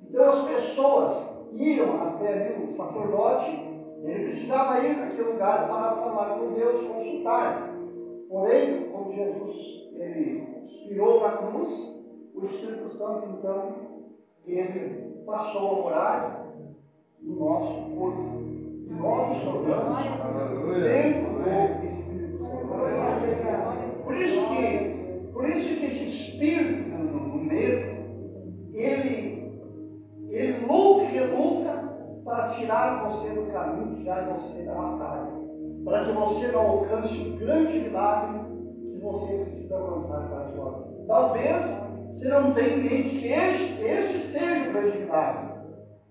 [0.02, 3.67] Então as pessoas iam até ali, o sacerdote,
[4.04, 7.74] ele precisava ir naquele lugar para falar com Deus, consultar.
[8.28, 9.56] Porém, como Jesus
[9.94, 11.98] ele expirou na cruz,
[12.34, 13.74] o Espírito Santo, então,
[14.46, 16.54] ele passou a morar
[17.20, 18.38] no nosso corpo.
[18.87, 20.04] E nós nos tornamos
[20.82, 21.48] dentro do
[21.84, 22.68] Espírito Santo.
[24.04, 27.88] Por isso que, por isso que esse espírito do medo,
[32.38, 35.27] para tirar você do caminho, tirar você da batalha,
[35.85, 38.38] para que você não alcance o grande milagre
[38.81, 41.05] que você precisa alcançar para a sua vida.
[41.09, 41.64] Talvez
[42.14, 45.48] você não tenha em mente que este, este seja o grande milagre.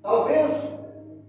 [0.03, 0.51] Talvez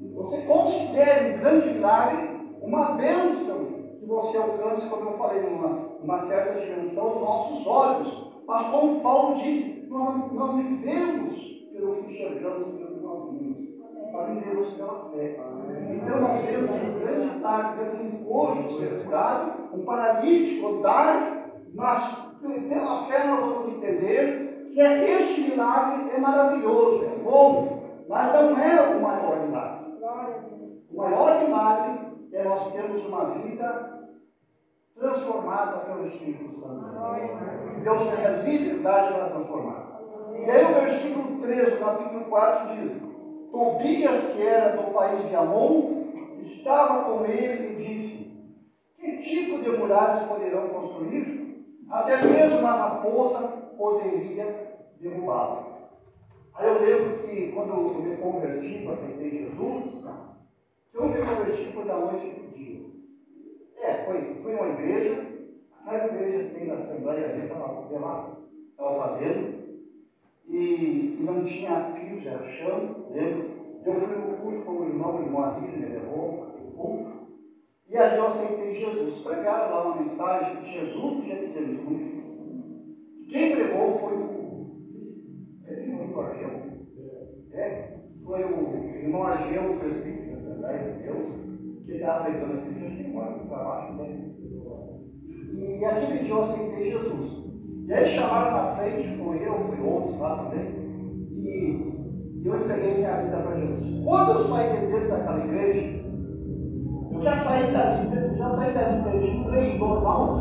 [0.01, 3.67] você considere um grande milagre uma bênção
[4.01, 5.69] que você alcance, como eu falei, numa,
[6.03, 8.33] uma certa dimensão dos nossos olhos.
[8.49, 11.39] Mas como Paulo disse, nós não vivemos
[11.73, 13.69] pelo que enxergamos, pelo que nós vimos
[14.19, 15.37] para vivemos pela fé.
[15.91, 17.39] Então nós vemos um grande
[17.77, 24.81] vemos um coxo ser curado, um paralítico andar, mas pela fé nós vamos entender que
[24.81, 29.89] este milagre é maravilhoso, é bom, mas não é o maior milagre.
[30.91, 33.99] O maior milagre é nós termos uma vida
[34.99, 36.89] transformada pelo Espírito Santo.
[37.83, 40.01] Deus tem a liberdade para transformar.
[40.35, 43.08] E aí o versículo 13, capítulo 4 diz,
[43.51, 45.91] Tobias, que era do país de Amon,
[46.39, 48.27] estava com ele e disse:
[48.99, 51.39] Que tipo de muralhas poderão construir?
[51.91, 53.41] Até mesmo uma raposa
[53.77, 54.53] poderia
[55.01, 55.69] derrubá-la.
[56.55, 60.05] Aí eu lembro que quando eu me converti, eu aceitei Jesus,
[60.93, 62.81] eu me converti foi da noite para o dia.
[63.77, 65.25] É, foi, foi uma igreja,
[65.73, 67.67] aquela igreja tem na Assembleia, a gente estava
[68.01, 68.25] lá,
[68.71, 69.58] estava fazendo,
[70.49, 73.45] e, não tinha pios, era chão, lembra?
[73.85, 77.11] Eu fui no culto com o irmão, o irmão Adilho, me levou no culto,
[77.89, 79.21] e ali eu aceitei Jesus.
[79.23, 82.25] Pregaram lá uma mensagem de Jesus de Getsemane,
[83.29, 84.29] Quem pregou foi o
[85.67, 86.51] é irmão Argel.
[87.53, 92.87] É, foi o irmão Argel, o presbítero da Assembleia de Deus, que estava pregando aqui,
[92.87, 94.39] acho que mora para baixo dele.
[95.55, 97.48] E aquele dia eu aceitei Jesus.
[97.89, 100.61] E aí chamaram na frente, foi eu, foi outros lá também,
[101.33, 104.05] e eu entreguei minha vida para Jesus.
[104.05, 106.05] Quando eu saí de dentro daquela igreja,
[107.11, 110.35] eu já saí dali, já saí dali, tinha um traidor normal,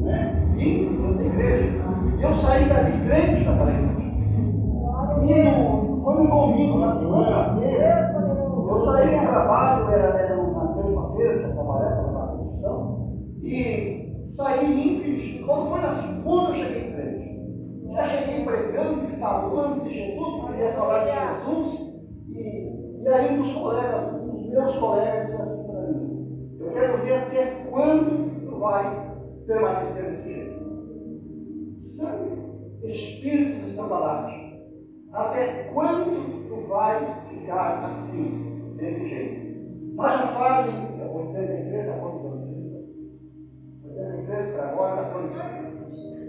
[0.00, 0.54] né?
[0.56, 1.84] E da igreja.
[2.18, 3.98] Eu saí dali crente naquela igreja.
[5.26, 8.10] E foi um domingo, na segunda-feira,
[8.70, 13.10] eu saí do trabalho, era, era na terça-feira, tinha trabalhado na construção,
[13.42, 13.97] e
[14.38, 15.04] saí limpo.
[15.04, 17.92] E quando foi na segunda, eu cheguei crente.
[17.92, 21.92] Já cheguei pregando e falando de Jesus, queria falar de Jesus,
[22.28, 24.12] e, e aí dos colegas,
[24.48, 29.14] meus colegas disse assim para mim, eu quero ver até quando tu vai
[29.46, 30.58] permanecer desse jeito.
[31.86, 32.38] Sangue,
[32.84, 34.60] espírito de sambalate.
[35.12, 39.94] Até quando tu vai ficar assim, desse jeito?
[39.96, 40.74] Nós já fazem
[41.10, 41.92] 83 a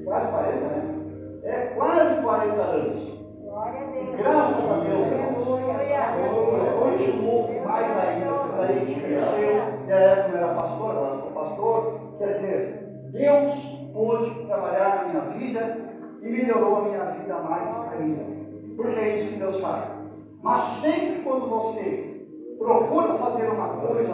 [0.09, 0.83] Quase 40, né?
[1.43, 2.99] É quase 40 anos.
[2.99, 5.07] E graças a Deus,
[6.79, 9.51] continuou mais ainda, a gente cresceu,
[9.87, 11.99] e a época era pastor, agora sou pastor.
[12.17, 13.53] Quer dizer, Deus
[13.93, 15.77] pôde trabalhar a minha vida
[16.23, 18.23] e melhorou a minha vida mais ainda.
[18.75, 19.91] Porque é isso que Deus faz.
[20.41, 22.25] Mas sempre quando você
[22.57, 24.13] procura fazer uma coisa,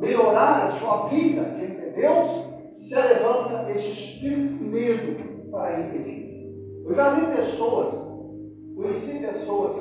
[0.00, 2.51] melhorar a sua vida diante de Deus,
[2.82, 6.22] se levanta esse espírito de medo para impedir.
[6.84, 7.94] Eu já vi pessoas,
[8.74, 9.76] conheci pessoas,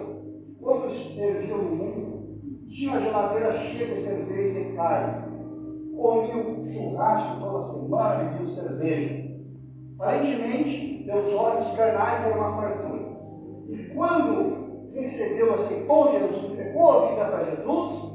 [0.59, 2.21] quando serviam no mundo,
[2.67, 5.31] tinham a geladeira cheia de cerveja e carne,
[5.95, 9.31] comiam churrasco toda semana, bebiam cerveja.
[9.99, 13.01] Aparentemente, meus olhos carnais eram uma fartura.
[13.69, 18.11] E quando recebeu, aceitou Jesus, entregou a vida para Jesus,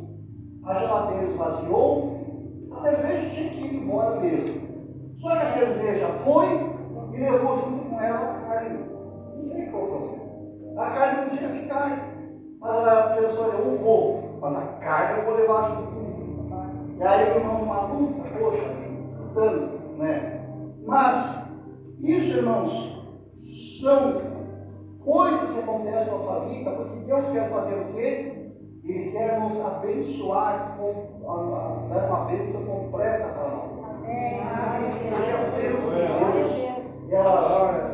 [0.65, 4.66] a geladeira esvaziou, a cerveja tinha que ir embora mesmo.
[5.21, 6.47] Só que a cerveja foi
[7.13, 8.79] e levou junto com ela a carne.
[9.37, 10.27] Não sei o que foi problema.
[10.77, 12.17] A carne podia ficar.
[12.63, 15.97] A pessoa, eu vou, mas a carne eu vou levar junto.
[16.99, 18.75] E aí o irmão uma luta, poxa,
[19.19, 20.47] lutando, né?
[20.87, 21.45] Mas
[22.01, 22.97] isso, irmãos,
[23.81, 24.21] são
[25.05, 28.33] coisas que acontecem na nossa vida, porque Deus quer fazer o quê?
[28.85, 33.76] Ele quer nos abençoar, dar uma bênção completa para nós.
[34.07, 36.03] Porque as bênçãos de
[37.09, 37.21] Deus,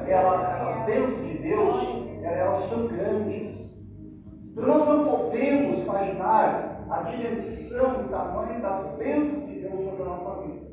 [0.06, 3.72] elas, de Deus, elas são grandes.
[4.52, 10.04] Então nós não podemos imaginar a dimensão, o tamanho das bênçãos de Deus sobre a
[10.04, 10.72] nossa vida.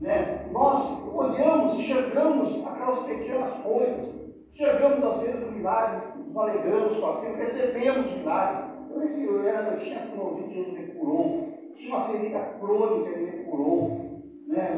[0.00, 0.48] Né?
[0.52, 4.14] Nós olhamos, enxergamos aquelas pequenas coisas,
[4.52, 8.64] enxergamos às vezes o milagre, nos alegramos com aquilo, recebemos o milagre.
[8.90, 13.38] Eu, nesse, eu, era, eu tinha sinovite, Jesus me curou, tinha uma ferida crônica, ele
[13.38, 14.05] me curou.
[14.46, 14.70] Né?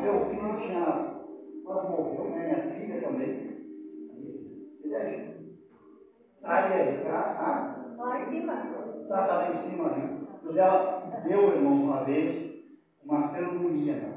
[0.00, 0.96] Meu filho tinha,
[1.64, 2.42] quase morreu, né?
[2.42, 3.34] minha filha também.
[4.82, 5.18] Ele é
[6.44, 7.64] Aí, aí, tá?
[7.96, 8.52] Lá em cima.
[9.08, 10.06] Tá, tá lá em cima, né?
[10.42, 10.78] Mas ela
[11.24, 12.30] deu, irmãos, uma vez,
[13.02, 13.94] uma pneumonia.
[13.94, 14.10] Né?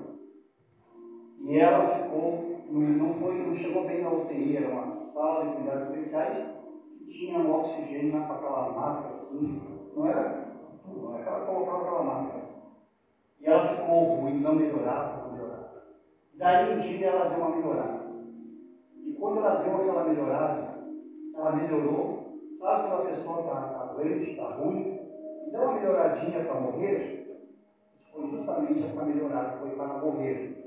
[1.40, 2.34] E ela ficou,
[2.68, 6.36] não, foi, não chegou bem na UTI, era uma sala de cuidados especiais
[6.98, 9.56] que tinha um oxigênio com aquela máscara assim.
[9.96, 10.26] Não era
[10.84, 12.37] tudo, não era ela colocava aquela máscara.
[13.40, 15.84] E ela ficou ruim, não melhorava, não melhorava.
[16.36, 18.00] Daí um dia ela deu uma melhorada.
[19.04, 20.78] E quando ela deu aquela melhorada,
[21.36, 22.18] ela melhorou.
[22.60, 25.00] Sabe quando a pessoa está tá doente, está ruim,
[25.48, 27.18] e dá uma melhoradinha para morrer?
[28.12, 30.58] Foi justamente essa melhorada que foi para morrer.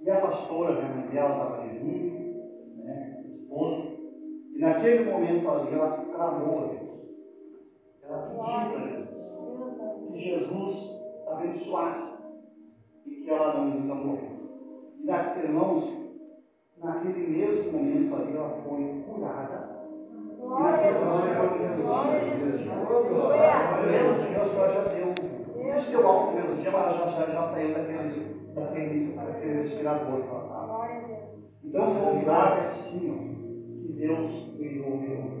[0.00, 3.88] E a pastora, né, a mãe dela, estava junto, né, esposa,
[4.54, 6.86] e naquele momento ali ela clamou a Deus.
[8.02, 9.16] Ela pediu para Jesus
[10.12, 10.95] que Jesus
[11.46, 12.16] abençoasse
[13.06, 14.36] e que ela não, não morresse.
[15.00, 15.84] E naquele, irmãos,
[16.82, 19.76] naquele mesmo momento ali ela foi curada.
[20.38, 21.66] E naquele momento ela foi
[23.86, 25.14] Deus, Deus, ela já deu.
[25.82, 30.22] Se deu algo no mesmo dia, mas ela já, já saiu daquele, daquele, daquele respirador
[30.22, 30.88] que ela estava.
[31.62, 35.36] Então foi um milagre assim, ó, que Deus me envolveu.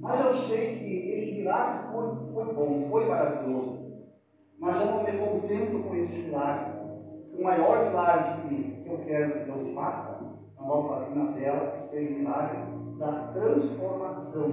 [0.00, 3.81] Mas eu sei que esse milagre foi, foi bom, foi maravilhoso.
[4.62, 6.72] Mas eu não me contento com esse milagre.
[7.36, 10.20] O maior milagre que eu quero que Deus faça
[10.56, 12.58] na nossa vida tela, que seja o milagre
[12.96, 14.48] da transformação.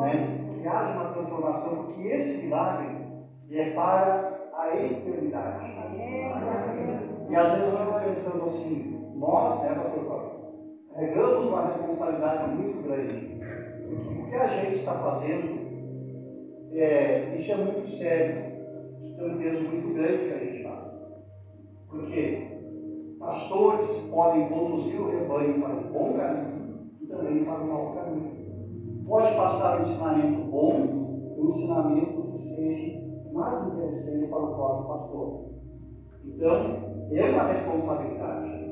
[0.00, 0.58] Né?
[0.60, 2.88] Que haja uma transformação, porque esse milagre
[3.50, 5.64] é para a eternidade.
[7.30, 10.30] E às vezes eu fico pensando assim, nós, né, pastor Cláudio,
[10.92, 13.40] carregamos uma responsabilidade muito grande.
[13.88, 15.58] Porque o que a gente está fazendo,
[16.74, 18.55] é, isso é muito sério.
[19.16, 20.92] Tem um peso muito grande que a gente faz.
[21.88, 27.94] Porque pastores podem conduzir o rebanho para o bom caminho e também para o mau
[27.94, 29.06] caminho.
[29.06, 30.72] Pode passar um ensinamento bom
[31.36, 35.46] e um ensinamento que seja mais interessante para o próprio pastor.
[36.24, 36.76] Então,
[37.12, 38.66] é uma responsabilidade.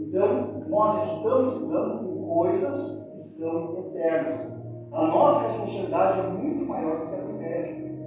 [0.00, 4.58] Então, nós estamos lidando com coisas que são eternas.
[4.92, 7.97] A nossa responsabilidade é muito maior do que a do médico.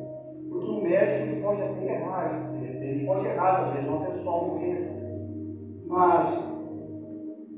[0.91, 4.91] Médico ele pode até errar, de repente pode errar, às vezes uma pessoa morrer.
[5.87, 6.53] Mas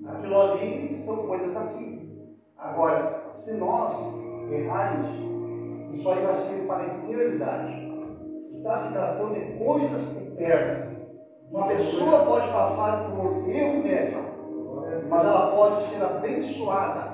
[0.06, 2.12] aquilo ali são coisas daqui.
[2.60, 3.96] Agora, se nós
[4.52, 5.10] errarmos,
[5.96, 7.92] isso aí vai ser para a eternidade.
[8.56, 10.94] Está se tratando de coisas eternas.
[11.52, 14.22] Uma pessoa pode passar por erro médico,
[15.10, 17.14] mas ela pode ser abençoada.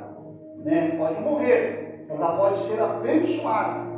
[0.66, 0.98] Né?
[0.98, 3.90] Pode morrer, mas ela pode ser abençoada,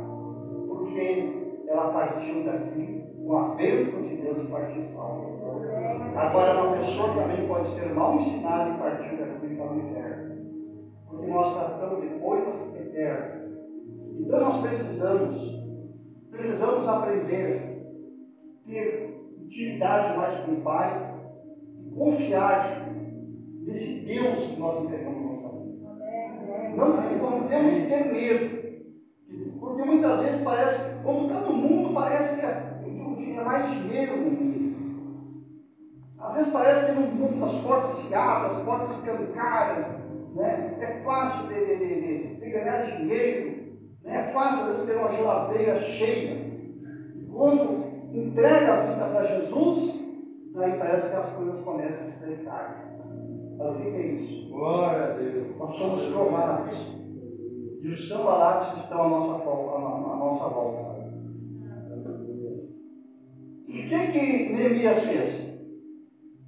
[0.68, 1.41] porque
[1.72, 5.32] ela partiu daqui com a bênção de Deus e partiu salva.
[6.14, 10.36] Agora, uma pessoa também pode ser mal ensinada e partir daqui para o inferno,
[11.08, 13.42] porque nós tratamos de coisas eternas.
[14.20, 15.64] Então, nós precisamos,
[16.30, 17.82] precisamos aprender,
[18.66, 21.12] ter intimidade mais com o Pai
[21.96, 22.88] confiar
[23.64, 25.88] nesse Deus que nós entregamos nossa vida.
[26.76, 28.61] Não, não temos que ter medo.
[29.62, 34.72] Porque muitas vezes parece, como está no mundo, parece que é mais dinheiro no mundo.
[36.18, 40.02] Às vezes parece que no mundo as portas se abrem, as portas se escancaram.
[40.34, 40.78] Né?
[40.80, 43.76] É fácil de, de, de, de ganhar dinheiro.
[44.02, 44.16] Né?
[44.16, 46.52] É fácil às vezes ter uma geladeira cheia.
[47.32, 50.00] Quando entrega a vida para Jesus,
[50.54, 52.94] daí parece que as coisas começam a estreitar.
[53.58, 54.50] Mas o que é isso?
[54.50, 55.56] Glória a Deus.
[55.56, 57.01] Nós somos provados.
[57.82, 61.02] E os sambalates estão à nossa, à nossa volta.
[63.66, 65.52] E o que, que Neemias fez?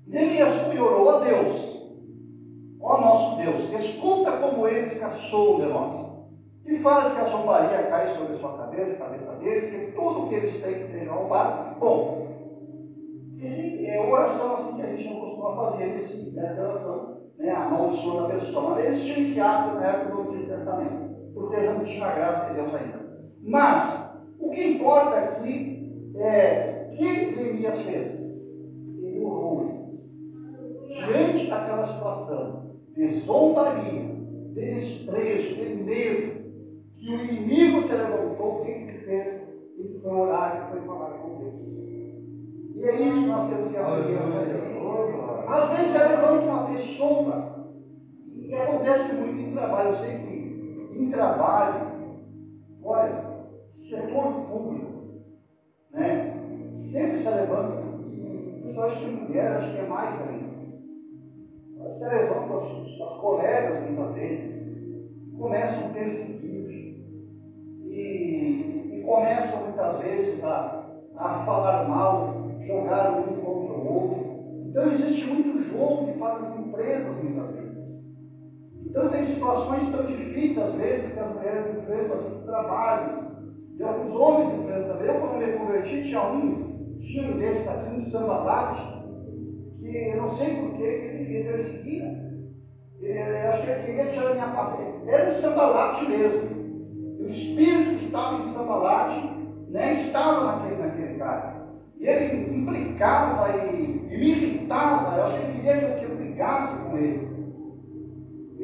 [0.07, 1.75] Neemias orou a Deus.
[2.81, 6.05] Ó nosso Deus, escuta como eles caçou de nós.
[6.67, 10.63] E faz que a zombaria caia sobre sua cabeça, cabeça deles, que tudo que eles
[10.63, 11.81] têm seja roubado.
[11.81, 12.29] Bom,
[13.41, 17.69] esse é oração assim que a gente não costuma fazer, esse, essa oração, né, a
[17.69, 18.71] da pessoa.
[18.71, 22.47] Mas eles tinham esse hábito na época do Antigo Testamento, porque não tinham a graça
[22.47, 23.01] de Deus ainda.
[23.43, 28.21] Mas, o que importa aqui é o que Neemias fez?
[29.03, 29.65] Ele orou.
[30.87, 32.65] Diante daquela situação
[32.95, 34.15] de zombaria,
[34.55, 36.45] de desprezo, de medo,
[36.97, 39.43] que o inimigo se levantou, o que ele fez?
[39.77, 41.55] Ele foi orar e foi falar com Deus.
[42.77, 44.75] E é isso que nós temos que aprender a fazer.
[45.47, 47.69] Às vezes você levanta uma pessoa,
[48.35, 50.24] e acontece muito em trabalho, eu sei que
[50.95, 51.85] em trabalho,
[52.83, 53.15] olha,
[53.77, 54.93] setor público,
[55.93, 56.21] né?
[56.81, 57.75] Sempre se levanta,
[58.65, 60.55] e acho que mulher, acho que é mais ainda.
[61.99, 62.65] Se levanta as,
[63.03, 64.55] as colegas muitas vezes,
[65.39, 66.65] começam a perseguir,
[67.95, 70.67] e, e começam muitas vezes a,
[71.17, 72.19] a falar mal,
[72.61, 74.19] jogar um contra o outro.
[74.71, 76.84] Então existe muito jogo faz as empresas.
[78.95, 83.25] Então tem situações tão difíceis às vezes que as mulheres enfrentam assim, no trabalho,
[83.77, 85.09] e alguns homens enfrentam também.
[85.09, 88.83] Eu quando me converti tinha um, tinha um desses aqui no samba bate,
[89.81, 92.03] que eu não sei porquê ele queria perseguir.
[93.03, 95.09] Eu acho que ele queria tirar a minha paz.
[95.09, 97.19] Era um sambalate mesmo.
[97.19, 99.29] O espírito que estava em sambalate
[99.71, 101.67] né, estava naquele, naquele cara.
[101.99, 105.17] E ele implicava e, e me irritava.
[105.17, 107.34] Eu acho que ele queria que eu brigasse com ele.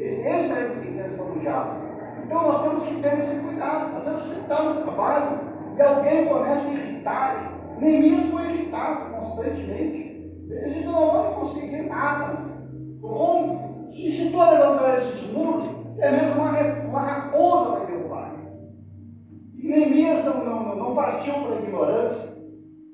[0.00, 1.90] Esse, é a intenção do diabo.
[2.24, 3.96] Então nós temos que ter esse cuidado.
[3.98, 5.40] Às vezes você está no trabalho
[5.76, 7.52] e alguém começa a irritar.
[7.78, 10.10] Mesmo foi irritado constantemente.
[10.48, 12.38] Gente não vai conseguir nada.
[13.00, 13.90] Como?
[13.92, 18.34] E se tu levantar esse muro, é mesmo uma, uma raposa vai derrubar.
[19.54, 22.30] E Neemias não, não, não partiu para a ignorância.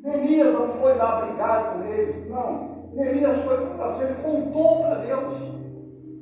[0.03, 2.29] Neemias não foi lá brigar com eles.
[2.29, 2.91] Não.
[2.95, 5.56] Neemias foi para ser, ele contou para Deus.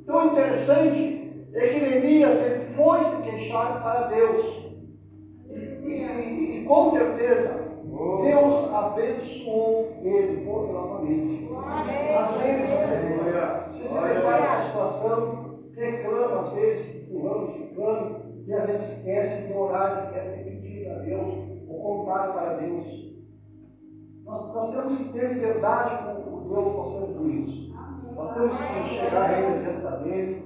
[0.05, 1.17] Então, interessante
[1.51, 4.63] é que Neemias ele foi se queixar para Deus.
[5.49, 7.59] E, e, e com certeza,
[8.21, 11.43] Deus abençoou ele poderosamente.
[12.15, 12.97] Às vezes você,
[13.71, 15.45] você se depara com a situação,
[15.75, 20.99] reclama às vezes, fulano, ciclano, e às vezes esquece de orar, esquece de pedir a
[20.99, 21.33] Deus,
[21.67, 22.85] ou contar para Deus.
[24.23, 27.74] Nós, nós temos que ter liberdade com o Deus passando isso.
[28.15, 30.41] Nós temos que chegar à presença dele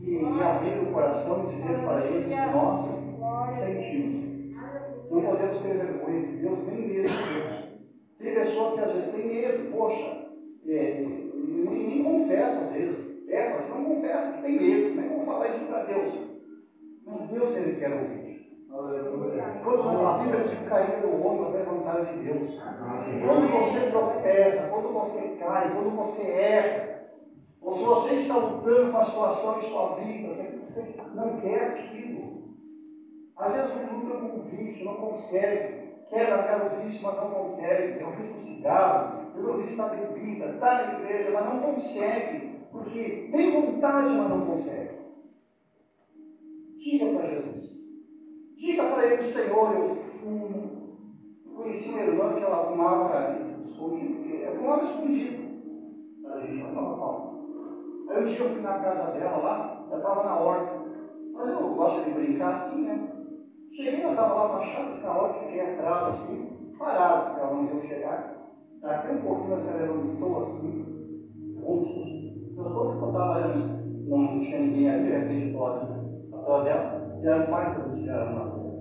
[0.00, 2.80] e, e abrir o coração e dizer para ele que nós
[3.60, 4.24] sentimos.
[5.10, 7.64] Não podemos ter vergonha de Deus, nem medo de Deus.
[8.18, 10.16] Tem pessoas que às vezes têm medo, poxa,
[10.66, 13.28] é, nem, nem confessa às vezes.
[13.28, 16.10] É, mas não confessa que tem medo, nem vamos falar isso para Deus.
[17.06, 18.23] Mas Deus ele quer ouvir.
[18.74, 22.60] Quando a Bíblia diz que cair o homem vai levantar de Deus.
[23.24, 26.94] Quando você tropeça, quando você cai, quando você erra,
[27.62, 32.54] ou se você está lutando com a situação em sua vida, você não quer aquilo.
[33.36, 35.84] Às vezes você luta com um vício, não consegue.
[36.10, 37.94] Quer largar o vício, mas não consegue.
[37.94, 41.60] Tem um vício no cigarro, tem um vício na bebida, está na igreja, mas não
[41.60, 42.58] consegue.
[42.72, 44.94] Porque tem vontade, mas não consegue.
[46.76, 47.73] Diga para Jesus.
[48.56, 49.84] Diga para ele, Senhor, eu.
[51.54, 53.30] Conheci uma irmã que ela fumava
[53.64, 55.36] escondido, porque ela fumava escondido.
[56.26, 57.16] A gente não fala.
[58.08, 60.72] Aí um dia eu fui na casa dela lá, ela estava na horta.
[61.32, 63.00] Mas eu gosto de brincar assim, né?
[63.72, 66.48] Cheguei, ela estava lá baixada na horta, fiquei atrás assim,
[66.78, 68.24] parado, porque ela não ia chegar.
[68.80, 70.78] Daqui um pouquinho ela levantou assim,
[71.56, 72.54] um susto.
[72.54, 73.60] Seus todos que eu estava olhando,
[74.06, 78.74] não tinha ninguém ali, de repente eu atrás dela, e pai que eu era uma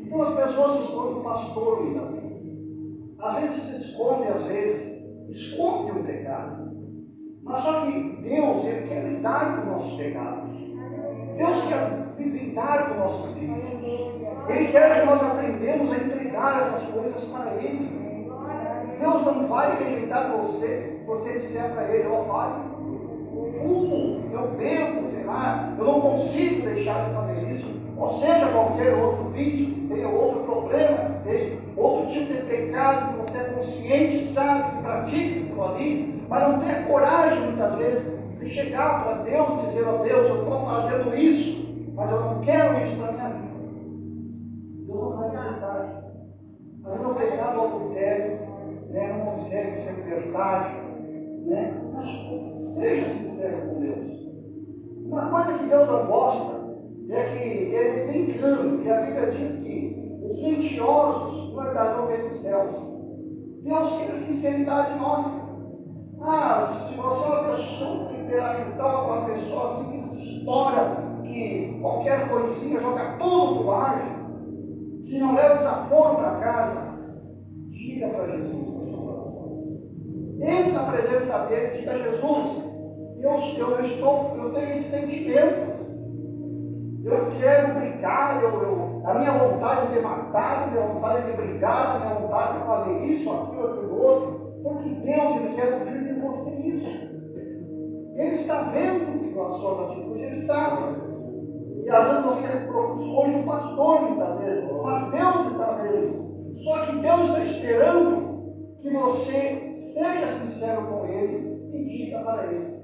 [0.00, 3.18] Então as pessoas se escondem pastor muitas vezes.
[3.18, 6.72] Às vezes se esconde, às vezes, esconde o pecado.
[7.42, 10.50] Mas só que Deus, Ele quer lidar com nossos pecados.
[11.36, 13.82] Deus quer lidar com nossos vícios.
[14.48, 18.02] Ele quer que nós aprendamos a entregar essas coisas para Ele.
[18.98, 22.71] Deus não vai rejeitar você se você disser para Ele, ó oh, Pai,
[23.62, 27.72] fumo, eu bebo, sei lá, eu não consigo deixar de fazer isso.
[27.96, 33.38] Ou seja, qualquer outro vício tem, outro problema tem, outro tipo de pecado que você
[33.38, 38.48] é consciente, sabe, que pratica aquilo ali, mas não tem a coragem, muitas vezes, de
[38.48, 42.82] chegar para Deus e dizer, ó Deus, eu estou fazendo isso, mas eu não quero
[42.82, 43.52] isso para a minha vida.
[44.86, 46.02] Deus não vai libertar.
[46.84, 48.38] Vezes o pecado adultério
[48.90, 50.70] né, não consegue ser libertado.
[51.46, 51.81] Né?
[52.02, 54.12] Mas seja sincero com Deus.
[55.04, 56.62] Uma coisa que Deus não gosta
[57.10, 62.08] é que ele tem engano, e a Bíblia diz que os mentirosos não herdarão o
[62.08, 62.74] reino dos céus.
[63.62, 65.42] Deus quer sinceridade nossa.
[66.20, 72.28] Ah, se você é uma pessoa temperamental, uma pessoa assim que se estoura, que qualquer
[72.28, 74.24] coisinha joga tudo pro ar,
[75.04, 76.98] se não leva desaforo para casa,
[77.70, 78.61] diga para Jesus.
[80.42, 82.64] Entre na presença dele, diga a Jesus,
[83.20, 85.72] eu, eu, estou, eu tenho esse sentimento.
[87.04, 91.96] Eu quero brigar, eu, eu, a minha vontade de matar, a minha vontade de brigar,
[91.96, 96.20] a minha vontade de fazer isso, aquilo, aquilo outro, porque Deus ele quer ouvir de
[96.20, 97.12] você isso.
[98.16, 101.12] Ele está vendo as suas atitudes, ele sabe.
[101.84, 106.56] E às vezes você hoje um pastor, muitas vezes, mas Deus está vendo.
[106.56, 108.32] Só que Deus está esperando
[108.80, 109.51] que você
[110.02, 112.82] seja sincero com Ele e diga para Ele.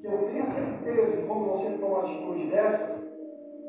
[0.00, 2.96] Que eu tenho certeza que quando você toma atitude dessas,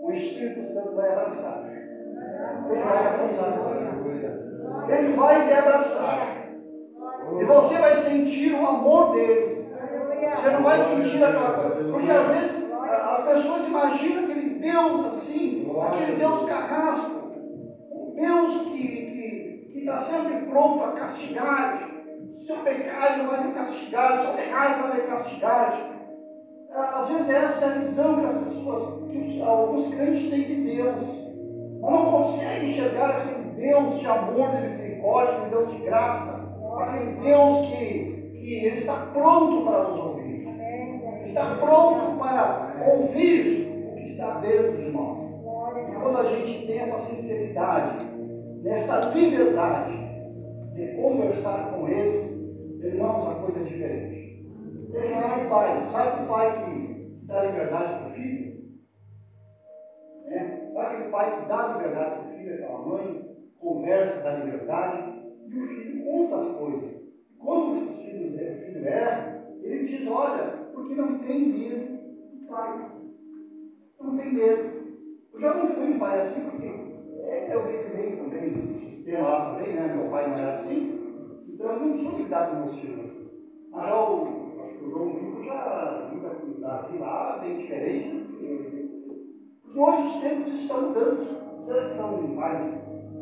[0.02, 1.70] o Espírito Santo vai abraçar.
[1.70, 3.54] Ele vai abraçar.
[4.90, 6.48] Ele vai te abraçar.
[7.40, 9.68] E você vai sentir o amor dele.
[10.36, 11.92] Você não vai sentir aquela coisa.
[11.92, 17.32] Porque às vezes as pessoas imaginam aquele Deus assim, aquele Deus carrasco,
[17.92, 21.97] um Deus que está sempre pronto a castigar.
[22.38, 25.90] Seu pecado vai me castigar, seu pecado vai me castigar.
[26.72, 30.96] Às vezes essa é a visão que as pessoas, que alguns crentes têm de Deus.
[31.82, 36.48] Mas não conseguem enxergar aquele Deus de amor, de misericórdia, Deus de graça,
[36.80, 40.48] aquele Deus que, que ele está pronto para nos ouvir.
[41.26, 45.18] Está pronto para ouvir o que está dentro de nós.
[45.90, 48.06] E quando a gente tem essa sinceridade,
[48.62, 49.98] nessa liberdade
[50.74, 52.27] de conversar com Ele,
[52.88, 54.34] irmãos, a coisa é diferente.
[54.94, 55.78] Ele não é um pai.
[55.92, 58.48] Sabe o pai que dá liberdade para o filho?
[60.28, 60.46] É.
[60.74, 63.18] Sabe aquele pai que dá liberdade para o filho, aquela mãe,
[63.60, 65.04] conversa, dá liberdade,
[65.48, 66.90] e o filho conta as coisas.
[67.40, 69.26] Quando os filhos, o filho erra,
[69.62, 71.86] ele diz, olha, porque não tem medo
[72.32, 72.78] do pai.
[74.00, 74.70] Não tem medo.
[75.34, 79.40] Eu já não fui um pai assim, porque é, eu recriei também o sistema lá
[79.40, 79.88] também, né?
[79.88, 80.97] Meu pai não era assim.
[89.80, 91.38] Hoje os tempos estão mudando.
[91.66, 92.60] Vocês que são mais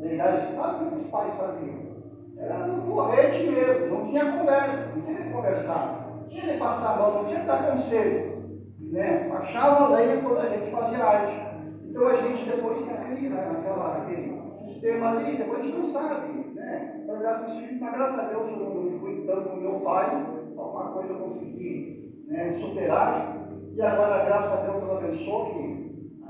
[0.01, 1.95] da idade, sabe o que os pais faziam?
[2.37, 6.93] Era no corrente mesmo, não tinha conversa, não tinha que conversar, não tinha que passar
[6.93, 8.35] a mão, não tinha que dar conselho.
[8.79, 9.31] Né?
[9.33, 11.45] Achava a lei quando a gente fazia arte.
[11.83, 15.91] Então a gente depois se cria né, naquela, naquele sistema ali, depois a gente não
[15.91, 16.33] sabe.
[16.53, 17.03] Né?
[17.07, 20.25] Na verdade, os filhos, mas graças a Deus eu não fui tanto com meu pai,
[20.57, 23.47] alguma coisa eu consegui né, superar.
[23.75, 25.84] E agora, graças a Deus, Deus abençoou que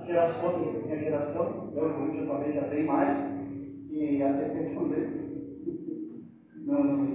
[0.06, 3.18] geração, minha geração, eu eu também já tenho mais,
[3.90, 5.26] e até esconder.
[6.66, 7.06] Não,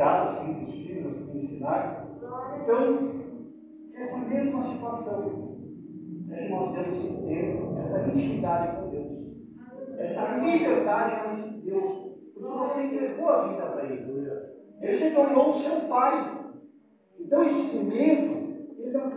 [0.00, 2.06] cuidar assim, dos filhos, assim, ensinar.
[2.62, 3.10] Então,
[3.94, 5.58] essa mesma situação
[6.30, 9.06] é que nós temos que ter essa intimidade com Deus,
[9.98, 11.92] essa liberdade com esse Deus,
[12.34, 14.00] porque você entregou a vida para Ele.
[14.80, 16.38] Ele se tornou o seu pai.
[17.18, 18.40] Então, esse medo,
[18.78, 19.10] ele, não,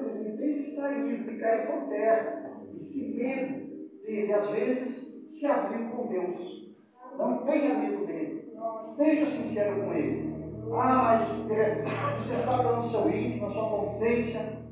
[0.63, 2.51] ele tem que cair por terra.
[2.79, 3.67] Esse medo
[4.03, 6.73] dele, às vezes, se abrir com Deus.
[7.17, 8.53] Não tenha medo dele.
[8.85, 10.33] Seja sincero com ele.
[10.71, 14.63] Ah, mas você sabe no seu íntimo, na sua consciência.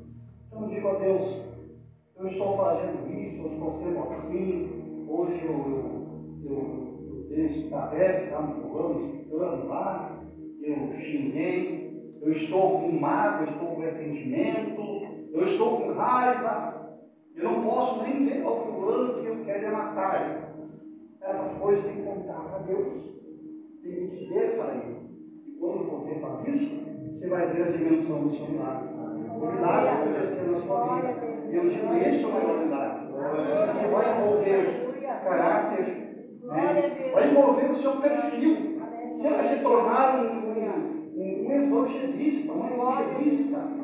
[0.48, 1.42] Então diga a Deus,
[2.16, 8.68] eu estou fazendo isso, eu estou sendo assim, hoje eu, eu, eu, eu está no
[8.68, 10.22] fulano, escutando lá,
[10.62, 14.82] eu xinguei, eu estou com mágoa, estou com ressentimento,
[15.32, 16.74] eu estou com raiva,
[17.34, 20.52] eu não posso nem ver ao fulano que eu quero matar.
[21.20, 22.92] Essas coisas tem que contar para Deus,
[23.82, 24.96] tem que dizer para Ele.
[25.46, 26.82] E quando você faz isso,
[27.18, 28.88] você vai ver a dimensão do seu milagre.
[28.88, 31.32] O milagre acontecer na sua vida.
[31.50, 33.06] Eu digo, esse é o milagre.
[33.78, 34.82] Que vai envolver
[35.22, 37.10] caráter, né?
[37.12, 38.80] vai envolver o seu perfil.
[39.16, 40.50] Você vai se tornar um,
[41.14, 43.81] um, um evangelista, um evangelista.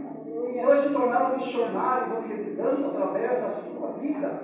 [0.52, 4.40] Você vai se tornar um missionário evangelizando através da sua vida.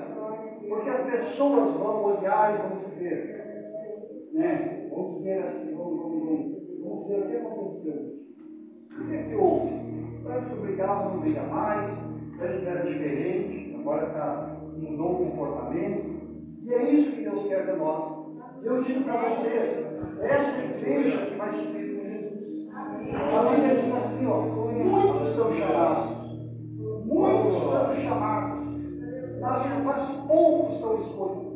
[0.69, 4.89] Porque as pessoas vão olhar e vão dizer, né?
[4.91, 6.11] Vão dizer assim, vão, vão,
[6.83, 8.15] vão dizer o que aconteceu.
[8.99, 9.85] O que é que houve?
[10.49, 11.91] Que brigava, não briga mais,
[12.37, 16.15] que era diferente, agora tá, mudou o comportamento.
[16.63, 18.25] E é isso que Deus quer de nós.
[18.63, 19.85] Eu digo para vocês,
[20.23, 22.69] essa igreja que vai subir com Jesus.
[22.73, 26.17] A Bíblia diz assim, ó, muitos são chamados,
[27.05, 28.65] muitos são chamados,
[29.41, 31.55] mas, mas poucos são escolhidos.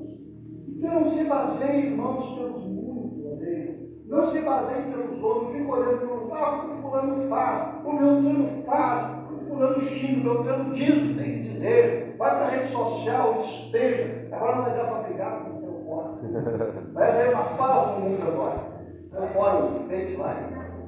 [0.76, 4.06] Então não se baseie, irmãos, pelos muitos, vezes.
[4.06, 8.62] Não se baseie pelos outros, fica olhando pelos ah, o fulano faz, o meu fulano
[8.64, 12.72] faz, o fulano xinga, o meu fulano diz tem que dizer, vai para a rede
[12.72, 16.92] social, despeja, agora não vai dar para brigar com o seu fora.
[16.92, 18.60] Vai haver uma paz no mundo agora.
[19.06, 20.34] Então fora o Face lá,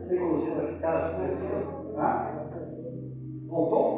[0.06, 1.79] psicologia vai ficar as coisas.
[2.00, 2.16] Ah?
[3.46, 3.89] Voltou?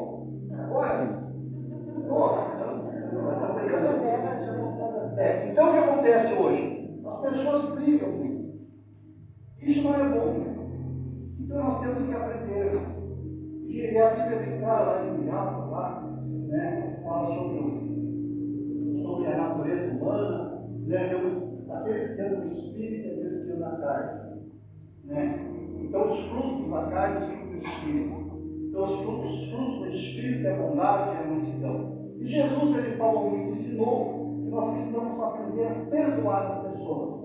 [30.43, 31.93] Espírito é bondade a mansidão.
[32.19, 37.23] E Jesus ele falou muito, ensinou que nós precisamos aprender a perdoar as pessoas.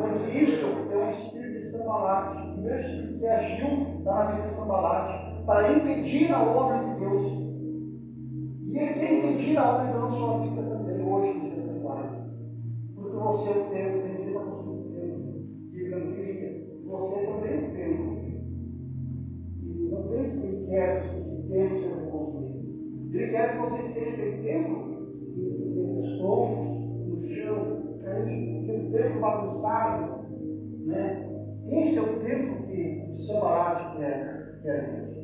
[0.00, 3.68] Porque isso é o espírito de Sambalate, o meu espírito que agiu
[4.04, 7.46] na vida de Sambalate para impedir a obra de Deus.
[8.62, 11.76] E ele quer impedir a obra de Deus na sua vida também, hoje, nos dias
[11.76, 12.10] atuais.
[12.94, 15.26] Porque você é o tempo, tem vida com o tempo.
[15.72, 16.66] E ele queria.
[16.86, 18.16] Você também é o tempo.
[19.62, 21.15] E não pense que ele quer
[23.36, 23.36] construído.
[23.36, 24.96] Ele quer que você seja aquele tempo
[26.00, 26.66] os troncos
[27.06, 30.26] no chão, aquele tempo bagunçado.
[30.86, 31.28] Né?
[31.68, 35.16] Esse é o tempo que o Sambalate quer, quer.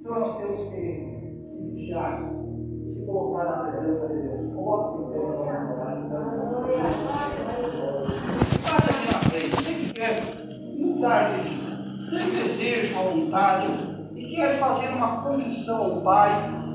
[0.00, 2.32] Então nós temos que, que vigiar,
[2.94, 4.54] se colocar na presença de Deus.
[4.54, 5.56] Coloque-se em pé, orar.
[8.62, 10.12] Passa aqui na frente, você que quer
[10.78, 11.66] mudar de vida,
[12.10, 13.66] tem desejo, vontade,
[14.14, 16.65] e quer fazer uma confissão ao Pai